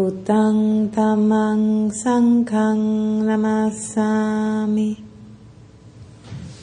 Buddhang 0.00 0.88
Dhammang 0.88 1.92
Sanghang 1.92 3.20
Namasami. 3.28 4.96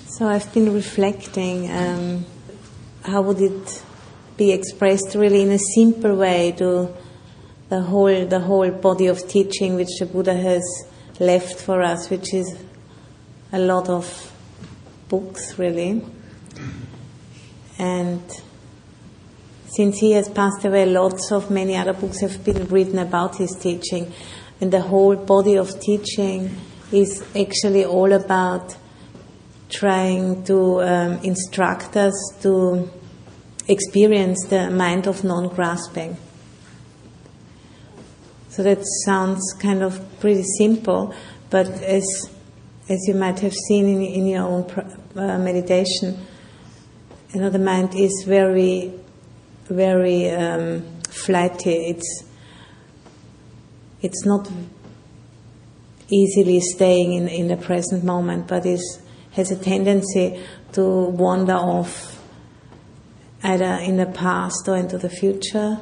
So 0.08 0.28
I've 0.28 0.52
been 0.56 0.74
reflecting 0.74 1.70
um, 1.70 2.26
how 3.04 3.22
would 3.22 3.40
it 3.40 3.84
be 4.38 4.52
expressed 4.52 5.14
really 5.14 5.44
in 5.44 5.52
a 5.52 5.60
simple 5.60 6.16
way 6.16 6.52
to 6.54 6.92
the 7.70 7.82
whole 7.84 8.26
the 8.26 8.40
whole 8.40 8.72
body 8.72 9.06
of 9.06 9.28
teaching 9.28 9.76
which 9.76 10.00
the 10.00 10.08
Buddha 10.08 10.34
has 10.34 10.64
left 11.20 11.60
for 11.62 11.84
us, 11.84 12.10
which 12.10 12.34
is 12.34 12.58
a 13.54 13.60
lot 13.60 13.88
of 13.88 14.34
books 15.10 15.60
really. 15.60 16.04
And 17.78 18.24
since 19.78 20.00
he 20.00 20.14
has 20.14 20.28
passed 20.28 20.66
away, 20.66 20.88
lots 20.88 21.32
of 21.32 21.52
many 21.52 21.76
other 21.78 21.94
books 21.94 22.20
have 22.22 22.44
been 22.44 22.66
written 22.66 22.98
about 22.98 23.36
his 23.36 23.56
teaching, 23.62 24.12
and 24.60 24.74
the 24.74 24.82
whole 24.82 25.16
body 25.16 25.56
of 25.56 25.80
teaching 25.80 26.50
is 26.92 27.24
actually 27.36 27.86
all 27.86 28.12
about 28.12 28.76
trying 29.70 30.44
to 30.46 30.82
um, 30.82 31.12
instruct 31.22 31.96
us 31.96 32.16
to 32.42 32.90
experience 33.68 34.48
the 34.48 34.72
mind 34.72 35.06
of 35.06 35.24
non-grasping. 35.24 36.18
So 38.50 38.64
that 38.64 38.80
sounds 39.06 39.54
kind 39.62 39.84
of 39.84 40.02
pretty 40.20 40.46
simple, 40.58 41.14
but 41.52 41.68
as 41.68 42.32
as 42.90 43.00
you 43.08 43.14
might 43.14 43.40
have 43.42 43.54
seen 43.54 43.86
in, 43.86 44.02
in 44.02 44.26
your 44.26 44.44
own 44.44 44.64
uh, 45.16 45.38
meditation, 45.38 46.26
you 47.32 47.42
know 47.42 47.52
the 47.52 47.60
mind 47.60 47.94
is 47.94 48.24
very 48.26 48.92
very 49.68 50.30
um. 50.30 50.86
It's 51.30 52.24
it's 54.02 54.26
not 54.26 54.50
easily 56.10 56.60
staying 56.60 57.14
in, 57.14 57.28
in 57.28 57.48
the 57.48 57.58
present 57.58 58.04
moment, 58.04 58.48
but 58.48 58.66
is 58.66 59.02
has 59.32 59.52
a 59.52 59.58
tendency 59.58 60.42
to 60.74 60.82
wander 60.82 61.54
off 61.54 62.24
either 63.44 63.74
in 63.84 63.98
the 63.98 64.06
past 64.06 64.68
or 64.68 64.78
into 64.78 64.98
the 64.98 65.10
future, 65.10 65.80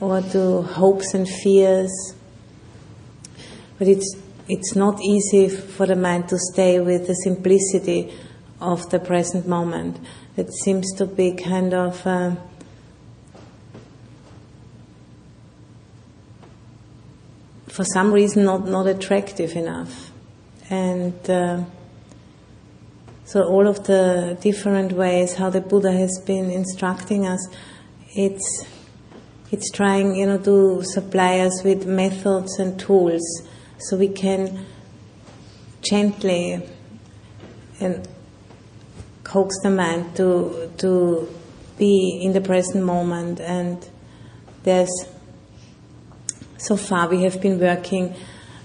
or 0.00 0.20
to 0.20 0.62
hopes 0.62 1.14
and 1.14 1.28
fears. 1.28 2.14
But 3.78 3.88
it's 3.88 4.16
it's 4.48 4.74
not 4.74 5.00
easy 5.02 5.48
for 5.48 5.86
the 5.86 5.96
mind 5.96 6.28
to 6.28 6.38
stay 6.52 6.80
with 6.80 7.06
the 7.06 7.14
simplicity 7.14 8.14
of 8.60 8.88
the 8.90 8.98
present 8.98 9.46
moment 9.46 9.98
it 10.36 10.52
seems 10.52 10.92
to 10.94 11.06
be 11.06 11.32
kind 11.32 11.72
of 11.72 12.06
uh, 12.06 12.36
for 17.68 17.84
some 17.84 18.12
reason 18.12 18.44
not, 18.44 18.66
not 18.66 18.86
attractive 18.86 19.52
enough. 19.56 20.10
And 20.68 21.30
uh, 21.30 21.64
so 23.24 23.44
all 23.44 23.66
of 23.66 23.84
the 23.84 24.36
different 24.40 24.92
ways 24.92 25.34
how 25.34 25.50
the 25.50 25.60
Buddha 25.60 25.92
has 25.92 26.20
been 26.26 26.50
instructing 26.50 27.26
us, 27.26 27.46
it's 28.14 28.66
it's 29.52 29.70
trying, 29.70 30.16
you 30.16 30.26
know, 30.26 30.38
to 30.38 30.82
supply 30.82 31.38
us 31.38 31.62
with 31.62 31.86
methods 31.86 32.58
and 32.58 32.80
tools 32.80 33.22
so 33.78 33.96
we 33.96 34.08
can 34.08 34.66
gently 35.82 36.66
and 37.78 38.08
coax 39.26 39.58
the 39.62 39.70
mind 39.70 40.14
to 40.16 40.70
to 40.78 41.28
be 41.76 42.20
in 42.22 42.32
the 42.32 42.40
present 42.40 42.84
moment. 42.84 43.40
And 43.40 43.86
there's 44.62 44.90
so 46.58 46.76
far 46.76 47.08
we 47.08 47.22
have 47.24 47.40
been 47.40 47.58
working 47.60 48.14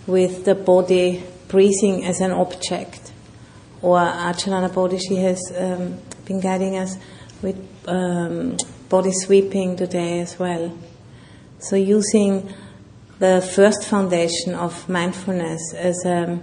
with 0.08 0.46
the 0.46 0.56
body 0.56 1.24
breathing 1.48 2.06
as 2.06 2.22
an 2.22 2.32
object. 2.32 3.12
Or 3.82 3.98
Acharana 3.98 4.70
Bodhishi 4.70 5.22
has 5.22 5.42
um, 5.58 5.98
been 6.26 6.40
guiding 6.40 6.78
us 6.78 6.98
with 7.42 7.58
um, 7.88 8.58
body 8.90 9.12
sweeping 9.12 9.76
today 9.76 10.20
as 10.20 10.38
well. 10.38 10.78
So 11.60 11.76
using 11.76 12.54
the 13.20 13.42
first 13.56 13.86
foundation 13.86 14.54
of 14.56 14.88
mindfulness 14.88 15.74
as 15.74 16.06
a 16.06 16.40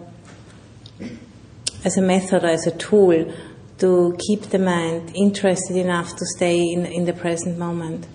as 1.85 1.97
a 1.97 2.03
method 2.03 2.45
as 2.45 2.67
a 2.67 2.73
tool 2.73 3.33
to 3.79 4.17
keep 4.27 4.43
the 4.51 4.59
mind 4.59 5.13
interested 5.15 5.77
enough 5.77 6.17
to 6.17 6.27
stay 6.37 6.61
in, 6.61 6.85
in 6.87 7.05
the 7.05 7.13
present 7.13 7.59
moment. 7.59 8.07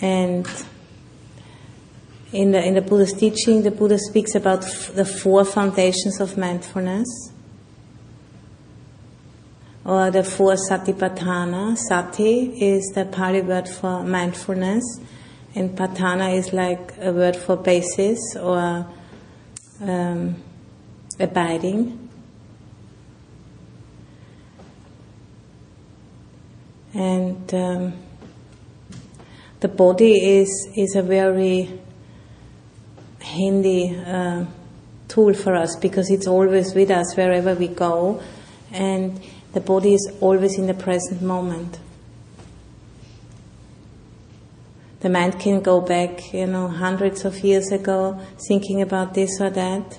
And 0.00 0.46
in 2.32 2.52
the, 2.52 2.62
in 2.62 2.74
the 2.74 2.82
Buddha's 2.82 3.12
teaching, 3.12 3.62
the 3.62 3.70
Buddha 3.70 3.98
speaks 3.98 4.34
about 4.34 4.64
f- 4.64 4.92
the 4.94 5.04
four 5.04 5.44
foundations 5.44 6.20
of 6.20 6.36
mindfulness, 6.36 7.06
or 9.84 10.10
the 10.10 10.24
four 10.24 10.54
satipatthana. 10.54 11.78
Sati 11.78 12.52
is 12.60 12.92
the 12.94 13.04
Pali 13.04 13.42
word 13.42 13.68
for 13.68 14.02
mindfulness, 14.02 15.00
and 15.54 15.76
patthana 15.76 16.36
is 16.36 16.52
like 16.52 16.92
a 17.00 17.12
word 17.12 17.36
for 17.36 17.56
basis 17.56 18.18
or 18.36 18.86
um, 19.80 20.36
abiding. 21.20 22.05
And 26.96 27.52
um, 27.54 27.92
the 29.60 29.68
body 29.68 30.38
is 30.38 30.68
is 30.74 30.96
a 30.96 31.02
very 31.02 31.78
handy 33.20 33.94
uh, 33.94 34.46
tool 35.06 35.34
for 35.34 35.54
us 35.54 35.76
because 35.76 36.10
it's 36.10 36.26
always 36.26 36.74
with 36.74 36.90
us 36.90 37.14
wherever 37.14 37.54
we 37.54 37.68
go, 37.68 38.22
and 38.72 39.20
the 39.52 39.60
body 39.60 39.92
is 39.92 40.10
always 40.20 40.58
in 40.58 40.66
the 40.66 40.74
present 40.74 41.20
moment. 41.20 41.78
The 45.00 45.10
mind 45.10 45.38
can 45.38 45.60
go 45.60 45.82
back, 45.82 46.32
you 46.32 46.46
know, 46.46 46.68
hundreds 46.68 47.26
of 47.26 47.38
years 47.44 47.70
ago, 47.70 48.18
thinking 48.48 48.80
about 48.80 49.12
this 49.12 49.38
or 49.38 49.50
that, 49.50 49.98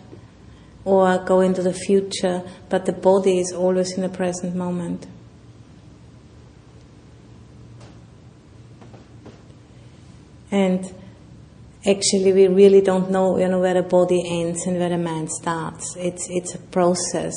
or 0.84 1.20
go 1.20 1.42
into 1.42 1.62
the 1.62 1.74
future, 1.74 2.42
but 2.70 2.88
the 2.88 2.94
body 2.94 3.40
is 3.40 3.54
always 3.54 3.92
in 3.94 4.02
the 4.02 4.10
present 4.10 4.56
moment. 4.56 5.06
And 10.52 10.86
actually, 11.86 12.34
we 12.34 12.48
really 12.48 12.82
don't 12.82 13.12
know, 13.12 13.38
you 13.38 13.48
know, 13.48 13.60
where 13.60 13.74
the 13.74 13.84
body 13.84 14.24
ends 14.42 14.66
and 14.66 14.78
where 14.78 14.90
the 14.90 14.98
mind 14.98 15.30
starts. 15.32 15.96
It's 15.98 16.28
it's 16.30 16.56
a 16.56 16.60
process, 16.60 17.36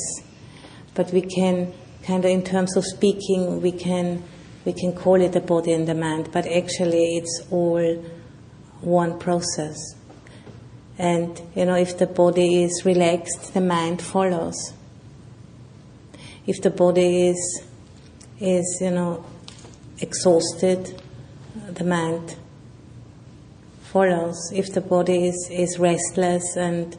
but 0.95 1.11
we 1.11 1.21
can 1.21 1.73
kind 2.03 2.25
of, 2.25 2.31
in 2.31 2.43
terms 2.43 2.75
of 2.77 2.85
speaking, 2.85 3.61
we 3.61 3.71
can 3.71 4.23
we 4.65 4.73
can 4.73 4.93
call 4.93 5.19
it 5.21 5.33
the 5.33 5.41
body 5.41 5.73
and 5.73 5.87
the 5.87 5.95
mind, 5.95 6.29
but 6.31 6.45
actually, 6.45 7.17
it's 7.17 7.41
all 7.51 8.03
one 8.81 9.19
process. 9.19 9.77
And 10.97 11.41
you 11.55 11.65
know, 11.65 11.75
if 11.75 11.97
the 11.97 12.07
body 12.07 12.63
is 12.63 12.83
relaxed, 12.85 13.53
the 13.53 13.61
mind 13.61 14.01
follows. 14.01 14.73
If 16.45 16.61
the 16.61 16.69
body 16.69 17.29
is 17.29 17.63
is 18.39 18.79
you 18.81 18.91
know 18.91 19.25
exhausted, 19.99 21.01
the 21.69 21.83
mind 21.83 22.35
follows. 23.91 24.51
If 24.53 24.73
the 24.73 24.81
body 24.81 25.27
is, 25.27 25.49
is 25.51 25.77
restless 25.77 26.55
and 26.55 26.95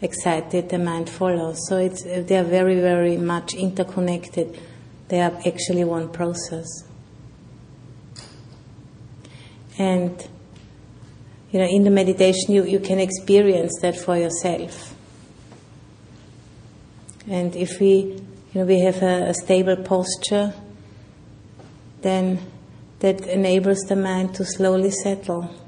excited, 0.00 0.68
the 0.68 0.78
mind 0.78 1.10
follows. 1.10 1.58
So 1.68 1.78
it's, 1.78 2.04
they 2.04 2.38
are 2.38 2.44
very, 2.44 2.80
very 2.80 3.16
much 3.16 3.54
interconnected. 3.54 4.58
They 5.08 5.20
are 5.20 5.32
actually 5.44 5.84
one 5.84 6.08
process. 6.10 6.66
And 9.78 10.26
you 11.50 11.60
know, 11.60 11.66
in 11.66 11.84
the 11.84 11.90
meditation, 11.90 12.52
you, 12.52 12.64
you 12.64 12.80
can 12.80 12.98
experience 12.98 13.72
that 13.82 13.96
for 13.96 14.16
yourself. 14.16 14.94
And 17.28 17.54
if 17.56 17.80
we, 17.80 18.20
you 18.52 18.60
know, 18.60 18.64
we 18.64 18.80
have 18.80 19.02
a, 19.02 19.30
a 19.30 19.34
stable 19.34 19.76
posture, 19.76 20.54
then 22.02 22.38
that 23.00 23.26
enables 23.26 23.80
the 23.88 23.96
mind 23.96 24.34
to 24.36 24.44
slowly 24.44 24.90
settle. 24.90 25.65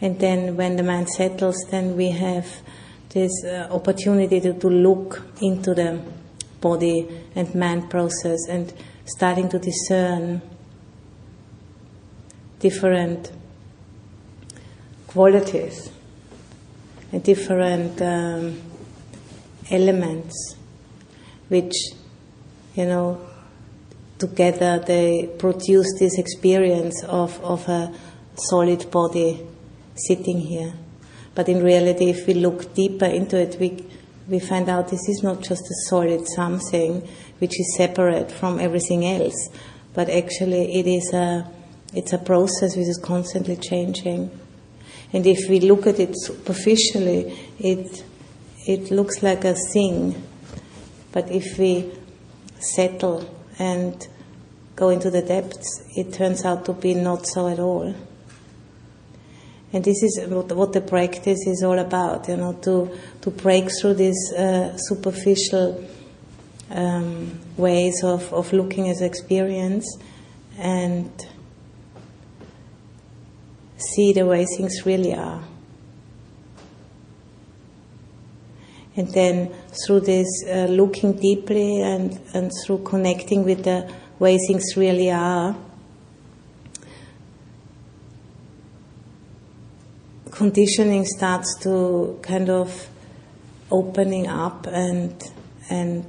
And 0.00 0.18
then 0.20 0.56
when 0.56 0.76
the 0.76 0.82
mind 0.82 1.08
settles, 1.08 1.56
then 1.70 1.96
we 1.96 2.10
have 2.10 2.46
this 3.10 3.32
uh, 3.44 3.68
opportunity 3.70 4.40
to, 4.40 4.52
to 4.54 4.68
look 4.68 5.22
into 5.40 5.74
the 5.74 6.00
body 6.60 7.06
and 7.34 7.52
mind 7.54 7.90
process 7.90 8.38
and 8.48 8.72
starting 9.04 9.48
to 9.48 9.58
discern 9.58 10.42
different 12.60 13.32
qualities 15.06 15.90
and 17.12 17.22
different 17.22 18.02
um, 18.02 18.60
elements 19.70 20.56
which 21.48 21.74
you 22.74 22.84
know 22.84 23.20
together 24.18 24.82
they 24.86 25.28
produce 25.38 25.86
this 25.98 26.18
experience 26.18 27.02
of, 27.04 27.42
of 27.42 27.66
a 27.68 27.92
solid 28.34 28.90
body 28.90 29.40
sitting 30.06 30.40
here 30.40 30.72
but 31.34 31.48
in 31.48 31.62
reality 31.62 32.10
if 32.10 32.26
we 32.26 32.34
look 32.34 32.74
deeper 32.74 33.06
into 33.06 33.38
it 33.38 33.56
we 33.60 33.84
we 34.28 34.38
find 34.38 34.68
out 34.68 34.88
this 34.88 35.08
is 35.08 35.22
not 35.22 35.40
just 35.40 35.62
a 35.62 35.74
solid 35.88 36.28
something 36.28 37.08
which 37.38 37.58
is 37.58 37.76
separate 37.76 38.30
from 38.30 38.60
everything 38.60 39.06
else, 39.06 39.48
but 39.94 40.10
actually 40.10 40.78
it 40.78 40.86
is 40.86 41.12
a 41.14 41.50
it's 41.94 42.12
a 42.12 42.18
process 42.18 42.76
which 42.76 42.86
is 42.86 43.00
constantly 43.02 43.56
changing. 43.56 44.30
And 45.10 45.26
if 45.26 45.48
we 45.48 45.60
look 45.60 45.86
at 45.86 45.98
it 45.98 46.12
superficially, 46.14 47.38
it 47.58 48.04
it 48.66 48.90
looks 48.90 49.22
like 49.22 49.44
a 49.44 49.54
thing, 49.54 50.22
but 51.12 51.30
if 51.30 51.58
we 51.58 51.90
settle 52.60 53.28
and 53.58 54.06
go 54.76 54.90
into 54.90 55.10
the 55.10 55.22
depths, 55.22 55.82
it 55.96 56.12
turns 56.12 56.44
out 56.44 56.66
to 56.66 56.74
be 56.74 56.92
not 56.92 57.26
so 57.26 57.48
at 57.48 57.58
all. 57.58 57.94
And 59.72 59.84
this 59.84 60.02
is 60.02 60.20
what 60.28 60.72
the 60.72 60.80
practice 60.80 61.46
is 61.46 61.62
all 61.62 61.78
about, 61.78 62.28
you 62.28 62.36
know, 62.38 62.54
to, 62.62 62.96
to 63.20 63.30
break 63.30 63.68
through 63.80 63.94
these 63.94 64.32
uh, 64.32 64.76
superficial 64.78 65.84
um, 66.70 67.38
ways 67.56 68.02
of, 68.02 68.32
of 68.32 68.52
looking 68.52 68.88
at 68.88 69.02
experience 69.02 69.98
and 70.58 71.10
see 73.76 74.12
the 74.12 74.24
way 74.24 74.46
things 74.56 74.86
really 74.86 75.14
are. 75.14 75.42
And 78.96 79.08
then 79.12 79.54
through 79.86 80.00
this 80.00 80.26
uh, 80.48 80.66
looking 80.70 81.12
deeply 81.12 81.82
and, 81.82 82.18
and 82.34 82.50
through 82.64 82.78
connecting 82.84 83.44
with 83.44 83.64
the 83.64 83.88
way 84.18 84.38
things 84.48 84.76
really 84.76 85.10
are, 85.10 85.54
conditioning 90.38 91.04
starts 91.04 91.58
to 91.60 92.16
kind 92.22 92.48
of 92.48 92.88
opening 93.72 94.28
up 94.28 94.68
and 94.68 95.20
and 95.68 96.06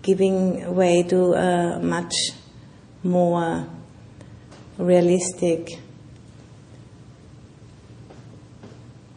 giving 0.00 0.74
way 0.74 1.02
to 1.02 1.34
a 1.34 1.78
much 1.80 2.14
more 3.02 3.66
realistic 4.78 5.78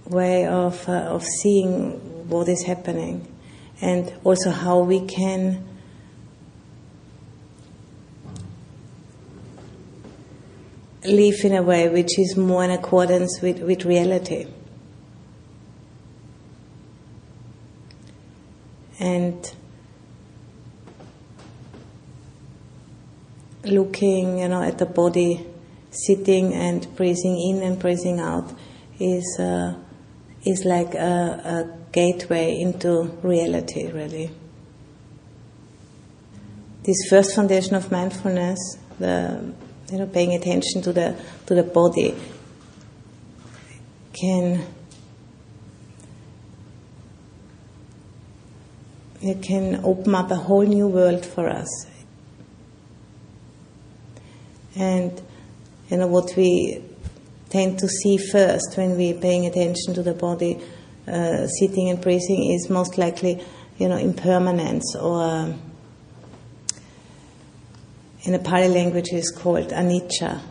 way 0.08 0.46
of 0.46 0.90
uh, 0.90 1.16
of 1.16 1.24
seeing 1.24 1.92
what 2.28 2.50
is 2.50 2.64
happening 2.64 3.26
and 3.80 4.14
also 4.26 4.52
how 4.52 4.80
we 4.80 5.00
can 5.08 5.64
live 11.04 11.44
in 11.44 11.54
a 11.54 11.64
way 11.64 11.90
which 11.90 12.20
is 12.20 12.38
more 12.38 12.64
in 12.64 12.72
accordance 12.72 13.42
with, 13.42 13.60
with 13.60 13.86
reality. 13.86 14.48
And 19.00 19.52
looking, 23.64 24.40
you 24.40 24.48
know, 24.48 24.62
at 24.62 24.78
the 24.78 24.86
body, 24.86 25.46
sitting 25.90 26.54
and 26.54 26.88
breathing 26.96 27.40
in 27.40 27.64
and 27.64 27.80
breathing 27.80 28.20
out 28.20 28.54
is 29.00 29.38
uh, 29.40 29.76
is 30.46 30.66
like 30.66 30.94
a, 30.94 30.98
a 31.00 31.92
gateway 31.92 32.60
into 32.60 33.04
reality, 33.24 33.92
really. 33.92 34.32
This 36.84 36.98
first 37.10 37.36
foundation 37.36 37.76
of 37.76 37.92
mindfulness, 37.92 38.78
the 38.98 39.54
you 39.92 39.98
know, 39.98 40.08
paying 40.08 40.34
attention 40.34 40.82
to 40.82 40.94
the 40.94 41.16
to 41.48 41.56
the 41.56 41.64
body 41.64 42.16
can 44.14 44.66
it 49.22 49.42
can 49.44 49.82
open 49.84 50.16
up 50.16 50.32
a 50.32 50.36
whole 50.36 50.64
new 50.64 50.88
world 50.88 51.26
for 51.26 51.48
us. 51.48 51.88
And 54.76 55.22
you 55.90 55.98
know 55.98 56.08
what 56.08 56.36
we 56.38 56.82
tend 57.50 57.80
to 57.80 57.88
see 57.88 58.18
first 58.18 58.78
when 58.78 58.96
we're 58.96 59.20
paying 59.20 59.46
attention 59.46 59.94
to 59.96 60.04
the 60.04 60.14
body, 60.14 60.58
uh, 61.08 61.48
sitting 61.48 61.90
and 61.90 62.00
breathing, 62.00 62.52
is 62.54 62.70
most 62.70 62.98
likely 62.98 63.44
you 63.78 63.90
know 63.90 63.98
impermanence 63.98 64.96
or 64.96 65.54
in 68.24 68.34
the 68.34 68.40
Pali 68.40 68.68
language 68.68 69.10
is 69.12 69.32
called 69.32 69.70
anicca. 69.70 70.42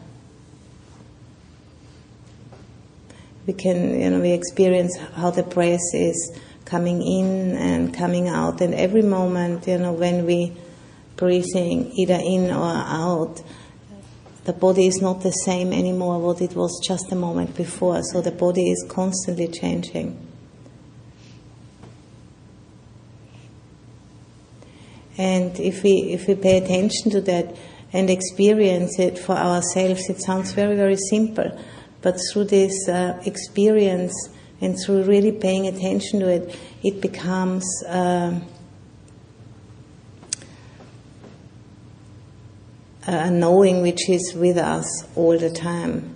We 3.46 3.54
can, 3.54 4.00
you 4.00 4.10
know, 4.10 4.20
we 4.20 4.32
experience 4.32 4.96
how 5.14 5.30
the 5.30 5.42
breath 5.42 5.80
is 5.94 6.38
coming 6.64 7.02
in 7.02 7.56
and 7.56 7.94
coming 7.94 8.28
out, 8.28 8.60
and 8.60 8.74
every 8.74 9.02
moment, 9.02 9.66
you 9.66 9.78
know, 9.78 9.92
when 9.92 10.24
we 10.26 10.52
breathing 11.16 11.92
either 11.92 12.18
in 12.22 12.50
or 12.50 12.64
out, 12.64 13.42
the 14.44 14.52
body 14.52 14.86
is 14.86 15.00
not 15.02 15.22
the 15.22 15.30
same 15.30 15.72
anymore 15.72 16.18
what 16.18 16.40
it 16.40 16.54
was 16.54 16.80
just 16.86 17.12
a 17.12 17.16
moment 17.16 17.54
before. 17.56 18.02
So 18.02 18.20
the 18.20 18.30
body 18.30 18.70
is 18.70 18.86
constantly 18.88 19.48
changing. 19.48 20.29
And 25.20 25.60
if 25.60 25.82
we 25.82 26.14
if 26.16 26.26
we 26.28 26.34
pay 26.34 26.56
attention 26.56 27.10
to 27.10 27.20
that 27.20 27.54
and 27.92 28.08
experience 28.08 28.98
it 28.98 29.18
for 29.18 29.36
ourselves, 29.36 30.08
it 30.08 30.22
sounds 30.22 30.52
very 30.52 30.76
very 30.76 30.96
simple. 30.96 31.50
But 32.00 32.18
through 32.32 32.44
this 32.44 32.88
uh, 32.88 33.20
experience 33.26 34.14
and 34.62 34.78
through 34.80 35.02
really 35.02 35.32
paying 35.32 35.66
attention 35.66 36.20
to 36.20 36.28
it, 36.28 36.58
it 36.82 37.02
becomes. 37.02 37.66
Uh, 37.86 38.40
a 43.06 43.30
knowing 43.30 43.82
which 43.82 44.08
is 44.08 44.34
with 44.36 44.56
us 44.56 44.86
all 45.16 45.36
the 45.36 45.50
time. 45.50 46.14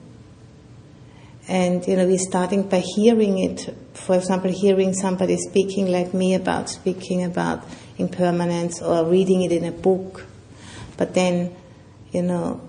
And 1.49 1.85
you 1.89 1.97
know, 1.97 2.07
we're 2.07 2.19
starting 2.19 2.69
by 2.69 2.81
hearing 2.81 3.39
it. 3.39 3.75
For 3.95 4.15
example, 4.15 4.53
hearing 4.53 4.93
somebody 4.93 5.37
speaking 5.39 5.91
like 5.91 6.15
me 6.15 6.35
about 6.35 6.69
speaking 6.69 7.25
about 7.25 7.65
impermanence 7.99 8.83
or 8.83 9.05
reading 9.05 9.43
it 9.43 9.53
in 9.53 9.65
a 9.65 9.73
book. 9.73 10.27
But 10.97 11.15
then, 11.15 11.55
you 12.13 12.23
know, 12.23 12.61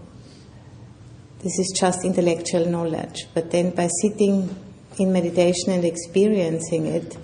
this 1.40 1.60
is 1.60 1.74
just 1.78 2.04
intellectual 2.04 2.66
knowledge. 2.66 3.28
But 3.34 3.52
then 3.52 3.72
by 3.76 3.88
sitting 4.02 4.56
in 4.98 5.14
meditation 5.14 5.72
and 5.72 5.86
experiencing 5.86 6.88
it, 6.88 7.18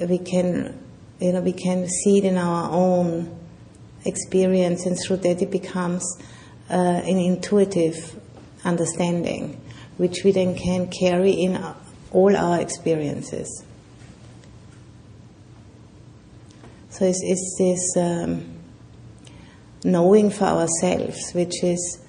we 0.00 0.18
can, 0.18 0.78
you 1.20 1.32
know, 1.32 1.40
we 1.40 1.52
can 1.52 1.88
see 1.88 2.18
it 2.18 2.24
in 2.24 2.36
our 2.36 2.70
own 2.72 3.38
experience, 4.04 4.86
and 4.86 4.98
through 4.98 5.18
that 5.18 5.40
it 5.40 5.50
becomes 5.50 6.04
uh, 6.70 6.74
an 6.74 7.18
intuitive 7.18 8.18
understanding, 8.64 9.60
which 9.96 10.24
we 10.24 10.32
then 10.32 10.56
can 10.56 10.90
carry 10.90 11.32
in 11.32 11.62
all 12.10 12.36
our 12.36 12.60
experiences. 12.60 13.64
So 16.94 17.06
it's, 17.06 17.22
it's 17.24 17.56
this 17.58 17.96
um, 17.96 18.54
knowing 19.82 20.30
for 20.30 20.44
ourselves, 20.44 21.32
which 21.32 21.64
is 21.64 22.00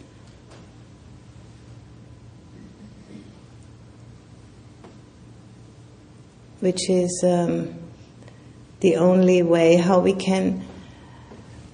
which 6.60 6.88
is 6.88 7.24
um, 7.25 7.74
the 8.82 8.98
only 8.98 9.42
way 9.42 9.77
how 9.77 10.01
we 10.01 10.13
can 10.13 10.63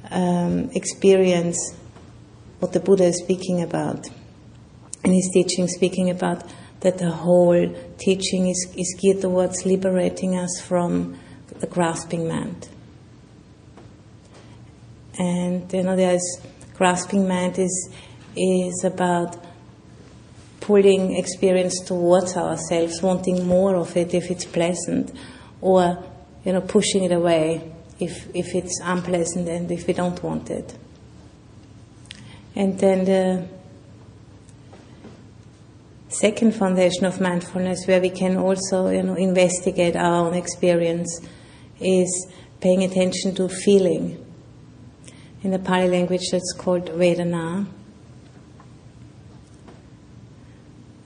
um, 0.10 0.70
experience 0.74 1.76
what 2.60 2.72
the 2.72 2.80
Buddha 2.80 3.04
is 3.04 3.18
speaking 3.18 3.62
about. 3.62 4.08
In 5.04 5.12
his 5.12 5.30
teaching, 5.34 5.68
speaking 5.68 6.10
about 6.10 6.50
that 6.80 6.98
the 6.98 7.12
whole 7.12 7.76
teaching 7.98 8.48
is, 8.48 8.74
is 8.78 8.96
geared 8.98 9.20
towards 9.20 9.66
liberating 9.66 10.38
us 10.38 10.62
from 10.62 11.20
the 11.60 11.68
grasping 11.68 12.26
mind. 12.26 12.70
And 15.18 15.72
you 15.74 15.84
know, 15.84 15.96
there's 15.96 16.42
grasping 16.74 17.28
mind 17.28 17.60
is 17.60 17.90
is 18.36 18.84
about 18.84 19.38
pulling 20.62 21.16
experience 21.18 21.80
towards 21.82 22.38
ourselves, 22.38 23.02
wanting 23.02 23.46
more 23.46 23.76
of 23.76 23.98
it 23.98 24.14
if 24.14 24.32
it's 24.32 24.46
pleasant, 24.46 25.12
or 25.60 26.02
you 26.46 26.54
know 26.54 26.62
pushing 26.62 27.04
it 27.04 27.12
away 27.12 27.72
if 28.00 28.28
if 28.34 28.56
it's 28.56 28.80
unpleasant 28.84 29.48
and 29.50 29.72
if 29.72 29.88
we 29.88 29.94
don't 29.94 30.22
want 30.24 30.50
it. 30.50 30.76
And 32.56 32.80
then 32.80 33.06
the 33.06 33.48
second 36.10 36.54
foundation 36.54 37.06
of 37.06 37.22
mindfulness, 37.22 37.86
where 37.88 38.02
we 38.02 38.10
can 38.10 38.38
also 38.38 38.90
you 38.90 39.04
know 39.04 39.16
investigate 39.16 39.96
our 39.96 40.28
own 40.28 40.34
experience, 40.34 41.22
is 41.80 42.28
paying 42.60 42.84
attention 42.84 43.36
to 43.36 43.50
feeling. 43.50 44.31
In 45.44 45.52
the 45.52 45.60
Pali 45.60 45.88
language, 45.88 46.30
that's 46.32 46.54
called 46.54 46.86
Vedana. 46.86 47.66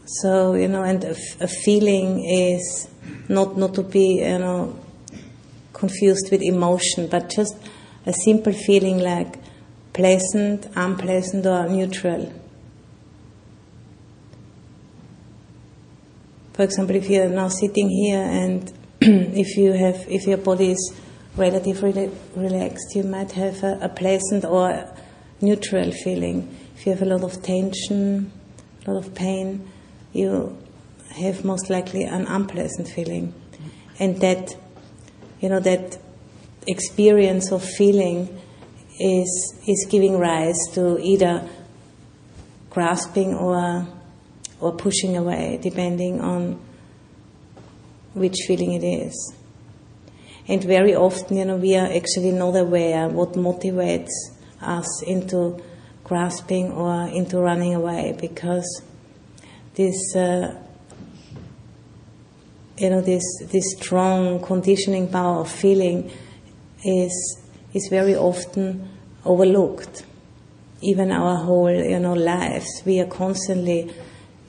So, 0.05 0.55
you 0.55 0.67
know, 0.67 0.83
and 0.83 1.03
a, 1.03 1.15
a 1.39 1.47
feeling 1.47 2.23
is 2.25 2.89
not, 3.29 3.57
not 3.57 3.73
to 3.75 3.83
be, 3.83 4.19
you 4.19 4.37
know, 4.39 4.77
confused 5.71 6.29
with 6.31 6.41
emotion, 6.41 7.07
but 7.07 7.29
just 7.29 7.55
a 8.05 8.13
simple 8.13 8.53
feeling 8.53 8.99
like 8.99 9.37
pleasant, 9.93 10.67
unpleasant, 10.75 11.45
or 11.45 11.69
neutral. 11.69 12.31
For 16.53 16.63
example, 16.63 16.95
if 16.97 17.09
you're 17.09 17.29
now 17.29 17.47
sitting 17.47 17.89
here 17.89 18.21
and 18.21 18.71
if 19.01 19.57
you 19.57 19.73
have, 19.73 20.05
if 20.09 20.27
your 20.27 20.37
body 20.37 20.71
is 20.71 20.93
relatively 21.37 22.11
relaxed, 22.35 22.95
you 22.95 23.03
might 23.03 23.31
have 23.33 23.63
a, 23.63 23.79
a 23.81 23.89
pleasant 23.89 24.45
or 24.45 24.89
neutral 25.41 25.91
feeling. 25.91 26.55
If 26.75 26.85
you 26.85 26.93
have 26.93 27.01
a 27.01 27.05
lot 27.05 27.23
of 27.23 27.41
tension, 27.41 28.31
a 28.85 28.91
lot 28.91 29.05
of 29.05 29.13
pain, 29.15 29.69
you 30.13 30.57
have 31.15 31.45
most 31.45 31.69
likely 31.69 32.03
an 32.03 32.25
unpleasant 32.27 32.87
feeling. 32.87 33.33
And 33.99 34.19
that, 34.21 34.55
you 35.39 35.49
know, 35.49 35.59
that 35.59 35.97
experience 36.67 37.51
of 37.51 37.63
feeling 37.63 38.41
is, 38.99 39.53
is 39.67 39.87
giving 39.89 40.17
rise 40.17 40.59
to 40.73 40.99
either 40.99 41.47
grasping 42.69 43.33
or, 43.33 43.87
or 44.59 44.73
pushing 44.73 45.15
away, 45.15 45.59
depending 45.61 46.21
on 46.21 46.59
which 48.13 48.35
feeling 48.47 48.73
it 48.73 48.83
is. 48.83 49.33
And 50.47 50.63
very 50.63 50.95
often, 50.95 51.37
you 51.37 51.45
know, 51.45 51.55
we 51.55 51.75
are 51.75 51.87
actually 51.87 52.31
not 52.31 52.55
aware 52.55 53.09
what 53.09 53.33
motivates 53.33 54.11
us 54.61 55.03
into 55.03 55.59
grasping 56.03 56.71
or 56.71 57.07
into 57.07 57.39
running 57.39 57.73
away 57.73 58.15
because 58.19 58.83
this 59.73 60.15
uh, 60.15 60.55
you 62.77 62.89
know 62.89 63.01
this 63.01 63.23
this 63.51 63.73
strong 63.77 64.41
conditioning 64.41 65.09
power 65.09 65.39
of 65.39 65.51
feeling 65.51 66.11
is 66.83 67.41
is 67.73 67.87
very 67.89 68.15
often 68.15 68.89
overlooked. 69.25 70.05
Even 70.81 71.11
our 71.11 71.37
whole 71.37 71.73
you 71.73 71.99
know 71.99 72.13
lives 72.13 72.83
we 72.85 72.99
are 72.99 73.07
constantly 73.07 73.91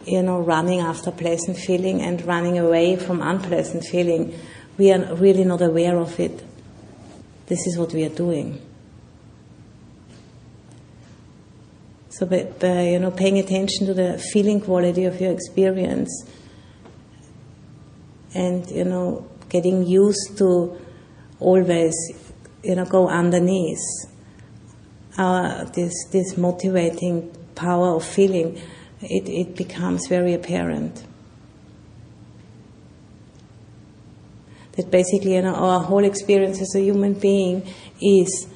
you 0.05 0.23
know 0.23 0.41
running 0.41 0.81
after 0.81 1.11
pleasant 1.11 1.57
feeling 1.57 2.03
and 2.03 2.23
running 2.26 2.59
away 2.59 2.97
from 2.97 3.23
unpleasant 3.23 3.85
feeling 3.85 4.38
we 4.78 4.92
are 4.92 5.14
really 5.14 5.45
not 5.45 5.62
aware 5.62 5.97
of 5.99 6.18
it. 6.21 6.42
This 7.47 7.66
is 7.66 7.78
what 7.78 7.92
we 7.92 8.04
are 8.04 8.14
doing. 8.14 8.61
So 12.11 12.26
by, 12.26 12.45
by, 12.45 12.68
uh, 12.68 12.80
you 12.83 12.99
know 12.99 13.11
paying 13.11 13.38
attention 13.38 13.87
to 13.87 13.95
the 13.95 14.18
feeling 14.33 14.61
quality 14.61 15.04
of 15.04 15.21
your 15.21 15.33
experience 15.33 16.11
and 18.33 18.71
you 18.71 18.85
know 18.85 19.28
getting 19.50 19.87
used 19.87 20.38
to 20.38 20.80
always 21.40 21.95
you 22.62 22.75
know 22.75 22.87
go 22.87 23.09
underneath 23.09 23.85
our 25.18 25.66
this 25.75 25.92
this 26.11 26.38
motivating 26.38 27.30
power 27.54 27.97
of 27.97 28.04
feeling 28.04 28.56
it, 29.02 29.28
it 29.28 29.56
becomes 29.56 30.06
very 30.09 30.33
apparent 30.33 31.04
that 34.76 34.90
basically 34.90 35.35
you 35.35 35.42
know 35.42 35.54
our 35.54 35.80
whole 35.80 36.04
experience 36.04 36.61
as 36.61 36.75
a 36.75 36.80
human 36.80 37.14
being 37.14 37.66
is 38.00 38.47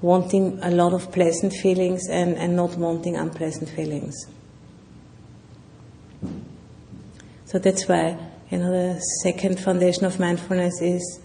wanting 0.00 0.58
a 0.62 0.70
lot 0.70 0.92
of 0.92 1.10
pleasant 1.12 1.52
feelings 1.52 2.08
and, 2.08 2.36
and 2.36 2.54
not 2.54 2.76
wanting 2.76 3.16
unpleasant 3.16 3.68
feelings. 3.68 4.14
So 7.46 7.58
that's 7.58 7.88
why 7.88 8.18
you 8.50 8.58
know 8.58 8.70
the 8.70 9.00
second 9.22 9.60
foundation 9.60 10.04
of 10.04 10.20
mindfulness 10.20 10.80
is 10.80 11.20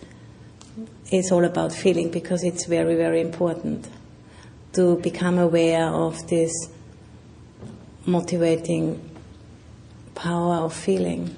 is 1.11 1.31
all 1.31 1.43
about 1.43 1.73
feeling 1.73 2.09
because 2.09 2.43
it's 2.43 2.65
very 2.65 2.95
very 2.95 3.21
important 3.21 3.87
to 4.73 4.97
become 4.97 5.37
aware 5.37 5.85
of 5.87 6.27
this 6.29 6.51
motivating 8.05 9.09
power 10.15 10.55
of 10.55 10.73
feeling. 10.73 11.35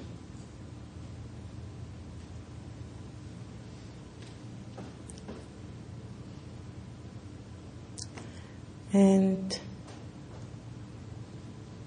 And 8.95 9.59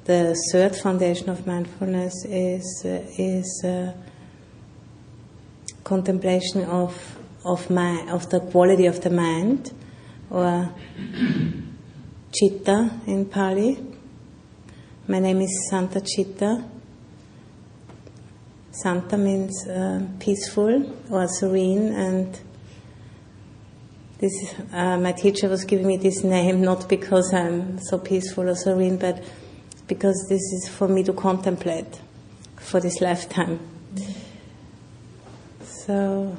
the 0.04 0.36
third 0.52 0.76
foundation 0.76 1.30
of 1.30 1.46
mindfulness 1.46 2.12
is 2.26 2.82
uh, 2.84 3.00
is 3.16 3.64
uh, 3.64 3.94
contemplation 5.84 6.64
of 6.64 6.92
of 7.46 7.70
mind, 7.70 8.10
of 8.10 8.28
the 8.28 8.40
quality 8.40 8.84
of 8.84 9.00
the 9.00 9.08
mind, 9.08 9.72
or 10.28 10.70
chitta 12.30 12.90
in 13.06 13.24
Pali. 13.24 13.78
My 15.06 15.18
name 15.18 15.40
is 15.40 15.70
Santacitta. 15.72 16.62
Santa 18.70 19.16
means 19.16 19.66
uh, 19.66 20.06
peaceful 20.20 20.94
or 21.10 21.26
serene, 21.26 21.88
and 21.94 22.38
this 24.18 24.54
uh, 24.72 24.98
my 24.98 25.12
teacher 25.12 25.48
was 25.48 25.64
giving 25.64 25.86
me 25.86 25.96
this 25.96 26.24
name 26.24 26.60
not 26.60 26.88
because 26.88 27.32
I'm 27.32 27.78
so 27.78 27.98
peaceful 27.98 28.48
or 28.48 28.56
serene, 28.56 28.96
but 28.96 29.22
because 29.86 30.26
this 30.28 30.40
is 30.40 30.68
for 30.68 30.88
me 30.88 31.02
to 31.04 31.12
contemplate 31.12 32.00
for 32.56 32.80
this 32.80 33.00
lifetime. 33.00 33.60
So, 35.62 36.36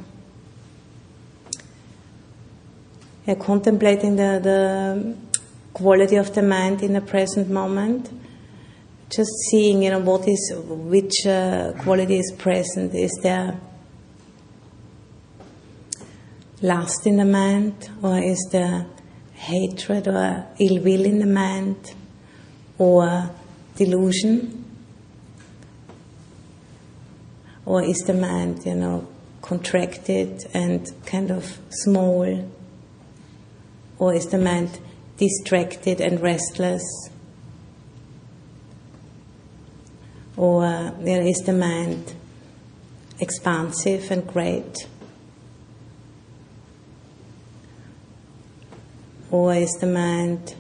yeah, 3.26 3.36
contemplating 3.36 4.16
the, 4.18 4.40
the 4.44 5.16
quality 5.74 6.18
of 6.18 6.36
the 6.36 6.44
mind 6.44 6.84
in 6.84 6.94
the 6.94 7.02
present 7.02 7.50
moment, 7.50 8.12
just 9.10 9.32
seeing, 9.50 9.84
you 9.84 9.90
know, 9.90 10.00
what 10.00 10.28
is, 10.28 10.54
which 10.56 11.26
uh, 11.26 11.74
quality 11.80 12.20
is 12.20 12.32
present. 12.38 12.94
Is 12.94 13.18
there 13.24 13.60
lust 16.62 17.08
in 17.08 17.18
the 17.18 17.25
mind, 17.25 17.89
or 18.01 18.18
is 18.20 18.50
there 18.51 18.86
hatred 19.34 20.08
or 20.08 20.46
ill 20.60 20.84
will 20.84 21.06
in 21.06 21.20
the 21.20 21.25
mind, 21.25 21.94
or 22.78 23.30
delusion? 23.75 24.66
Or 27.66 27.84
is 27.84 28.00
the 28.00 28.13
mind, 28.13 28.66
you 28.66 28.75
know, 28.75 29.08
contracted 29.42 30.46
and 30.54 30.88
kind 31.06 31.32
of 31.32 31.60
small? 31.70 32.50
Or 33.98 34.13
is 34.13 34.25
the 34.28 34.39
mind 34.39 34.80
distracted 35.18 36.01
and 36.01 36.20
restless? 36.22 36.84
Or 40.36 40.63
you 41.04 41.20
know, 41.20 41.28
is 41.28 41.44
the 41.46 41.54
mind 41.54 42.16
expansive 43.20 44.10
and 44.10 44.25
great? 44.25 44.88
Is 49.32 49.78
the 49.80 49.88
mind 49.88 50.56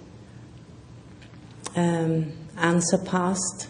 um, 1.75 2.31
unsurpassed 2.57 3.67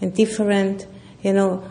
and 0.00 0.14
different, 0.14 0.86
you 1.22 1.32
know, 1.32 1.70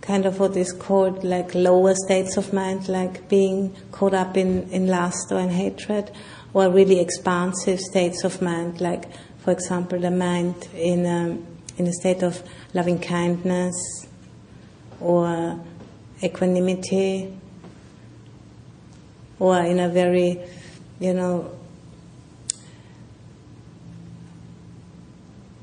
kind 0.00 0.24
of 0.24 0.38
what 0.38 0.56
is 0.56 0.72
called 0.72 1.24
like 1.24 1.54
lower 1.54 1.94
states 1.94 2.36
of 2.36 2.52
mind, 2.52 2.88
like 2.88 3.28
being 3.28 3.74
caught 3.90 4.14
up 4.14 4.36
in, 4.36 4.68
in 4.70 4.86
lust 4.86 5.32
or 5.32 5.40
in 5.40 5.48
hatred, 5.50 6.10
or 6.52 6.70
really 6.70 7.00
expansive 7.00 7.80
states 7.80 8.24
of 8.24 8.40
mind, 8.40 8.80
like, 8.80 9.10
for 9.38 9.50
example, 9.50 9.98
the 9.98 10.10
mind 10.10 10.68
in 10.74 11.04
a, 11.04 11.38
in 11.76 11.86
a 11.86 11.92
state 11.92 12.22
of 12.22 12.42
loving 12.72 12.98
kindness 12.98 14.06
or 15.00 15.60
equanimity, 16.22 17.36
or 19.38 19.60
in 19.60 19.78
a 19.80 19.88
very 19.88 20.40
you 20.98 21.12
know, 21.12 21.50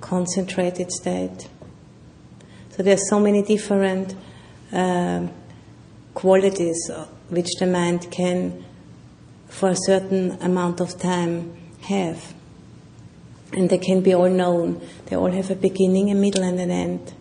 concentrated 0.02 0.92
state. 0.92 1.48
So 2.72 2.84
there 2.84 2.96
are 2.96 3.06
so 3.10 3.20
many 3.20 3.42
different 3.42 4.16
uh, 4.72 5.28
qualities 6.14 6.92
which 7.30 7.50
the 7.60 7.68
mind 7.68 8.12
can, 8.12 8.64
for 9.48 9.70
a 9.70 9.76
certain 9.76 10.32
amount 10.42 10.82
of 10.82 11.00
time, 11.00 11.56
have. 11.82 12.34
And 13.54 13.70
they 13.70 13.78
can 13.78 14.02
be 14.02 14.14
all 14.14 14.30
known. 14.30 14.82
They 15.06 15.16
all 15.16 15.32
have 15.32 15.52
a 15.52 15.56
beginning, 15.56 16.12
a 16.12 16.16
middle, 16.16 16.44
and 16.44 16.60
an 16.60 16.72
end. 16.72 17.14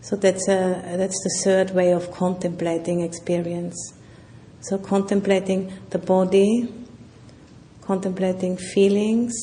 So 0.00 0.16
that's, 0.16 0.48
a, 0.48 0.96
that's 0.96 1.22
the 1.22 1.40
third 1.44 1.74
way 1.74 1.92
of 1.92 2.10
contemplating 2.10 3.02
experience. 3.02 3.92
So 4.60 4.78
contemplating 4.78 5.72
the 5.90 5.98
body, 5.98 6.72
contemplating 7.82 8.56
feelings, 8.56 9.34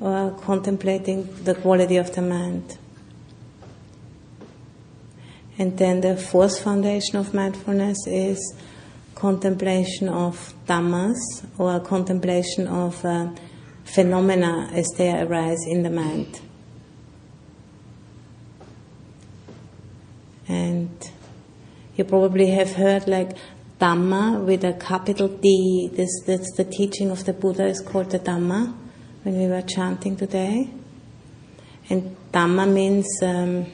or 0.00 0.30
contemplating 0.42 1.28
the 1.44 1.54
quality 1.54 1.96
of 1.96 2.14
the 2.14 2.22
mind. 2.22 2.78
And 5.58 5.76
then 5.76 6.00
the 6.00 6.16
fourth 6.16 6.62
foundation 6.62 7.16
of 7.16 7.34
mindfulness 7.34 7.98
is 8.06 8.54
contemplation 9.14 10.08
of 10.08 10.54
dhammas 10.66 11.18
or 11.58 11.80
contemplation 11.80 12.68
of 12.68 13.04
uh, 13.04 13.30
phenomena 13.84 14.70
as 14.72 14.86
they 14.96 15.10
arise 15.20 15.58
in 15.66 15.82
the 15.82 15.90
mind. 15.90 16.40
And 20.46 20.88
you 21.96 22.04
probably 22.04 22.50
have 22.50 22.74
heard 22.74 23.08
like 23.08 23.36
Dhamma 23.80 24.44
with 24.44 24.64
a 24.64 24.72
capital 24.72 25.28
D. 25.28 25.88
This, 25.92 26.10
that's 26.26 26.52
the 26.56 26.64
teaching 26.64 27.10
of 27.10 27.24
the 27.24 27.32
Buddha 27.32 27.66
is 27.66 27.80
called 27.80 28.10
the 28.10 28.18
Dhamma 28.18 28.74
when 29.22 29.38
we 29.38 29.46
were 29.46 29.62
chanting 29.62 30.16
today. 30.16 30.68
And 31.88 32.16
Dhamma 32.32 32.68
means 32.70 33.06
um, 33.22 33.66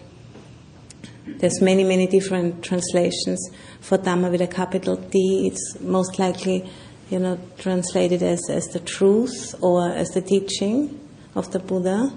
there's 1.27 1.63
many, 1.63 1.85
many 1.85 2.07
different 2.07 2.63
translations 2.63 3.49
for 3.81 3.97
Dhamma 3.97 4.31
with 4.31 4.43
a 4.43 4.47
capital 4.47 4.97
D. 4.97 5.49
It's 5.51 5.81
most 5.81 6.19
likely, 6.19 6.71
you 7.09 7.19
know, 7.19 7.39
translated 7.57 8.23
as, 8.23 8.41
as 8.51 8.67
the 8.69 8.81
truth 8.81 9.55
or 9.63 9.89
as 9.89 10.11
the 10.11 10.21
teaching 10.21 11.01
of 11.35 11.51
the 11.53 11.61
Buddha. 11.61 12.13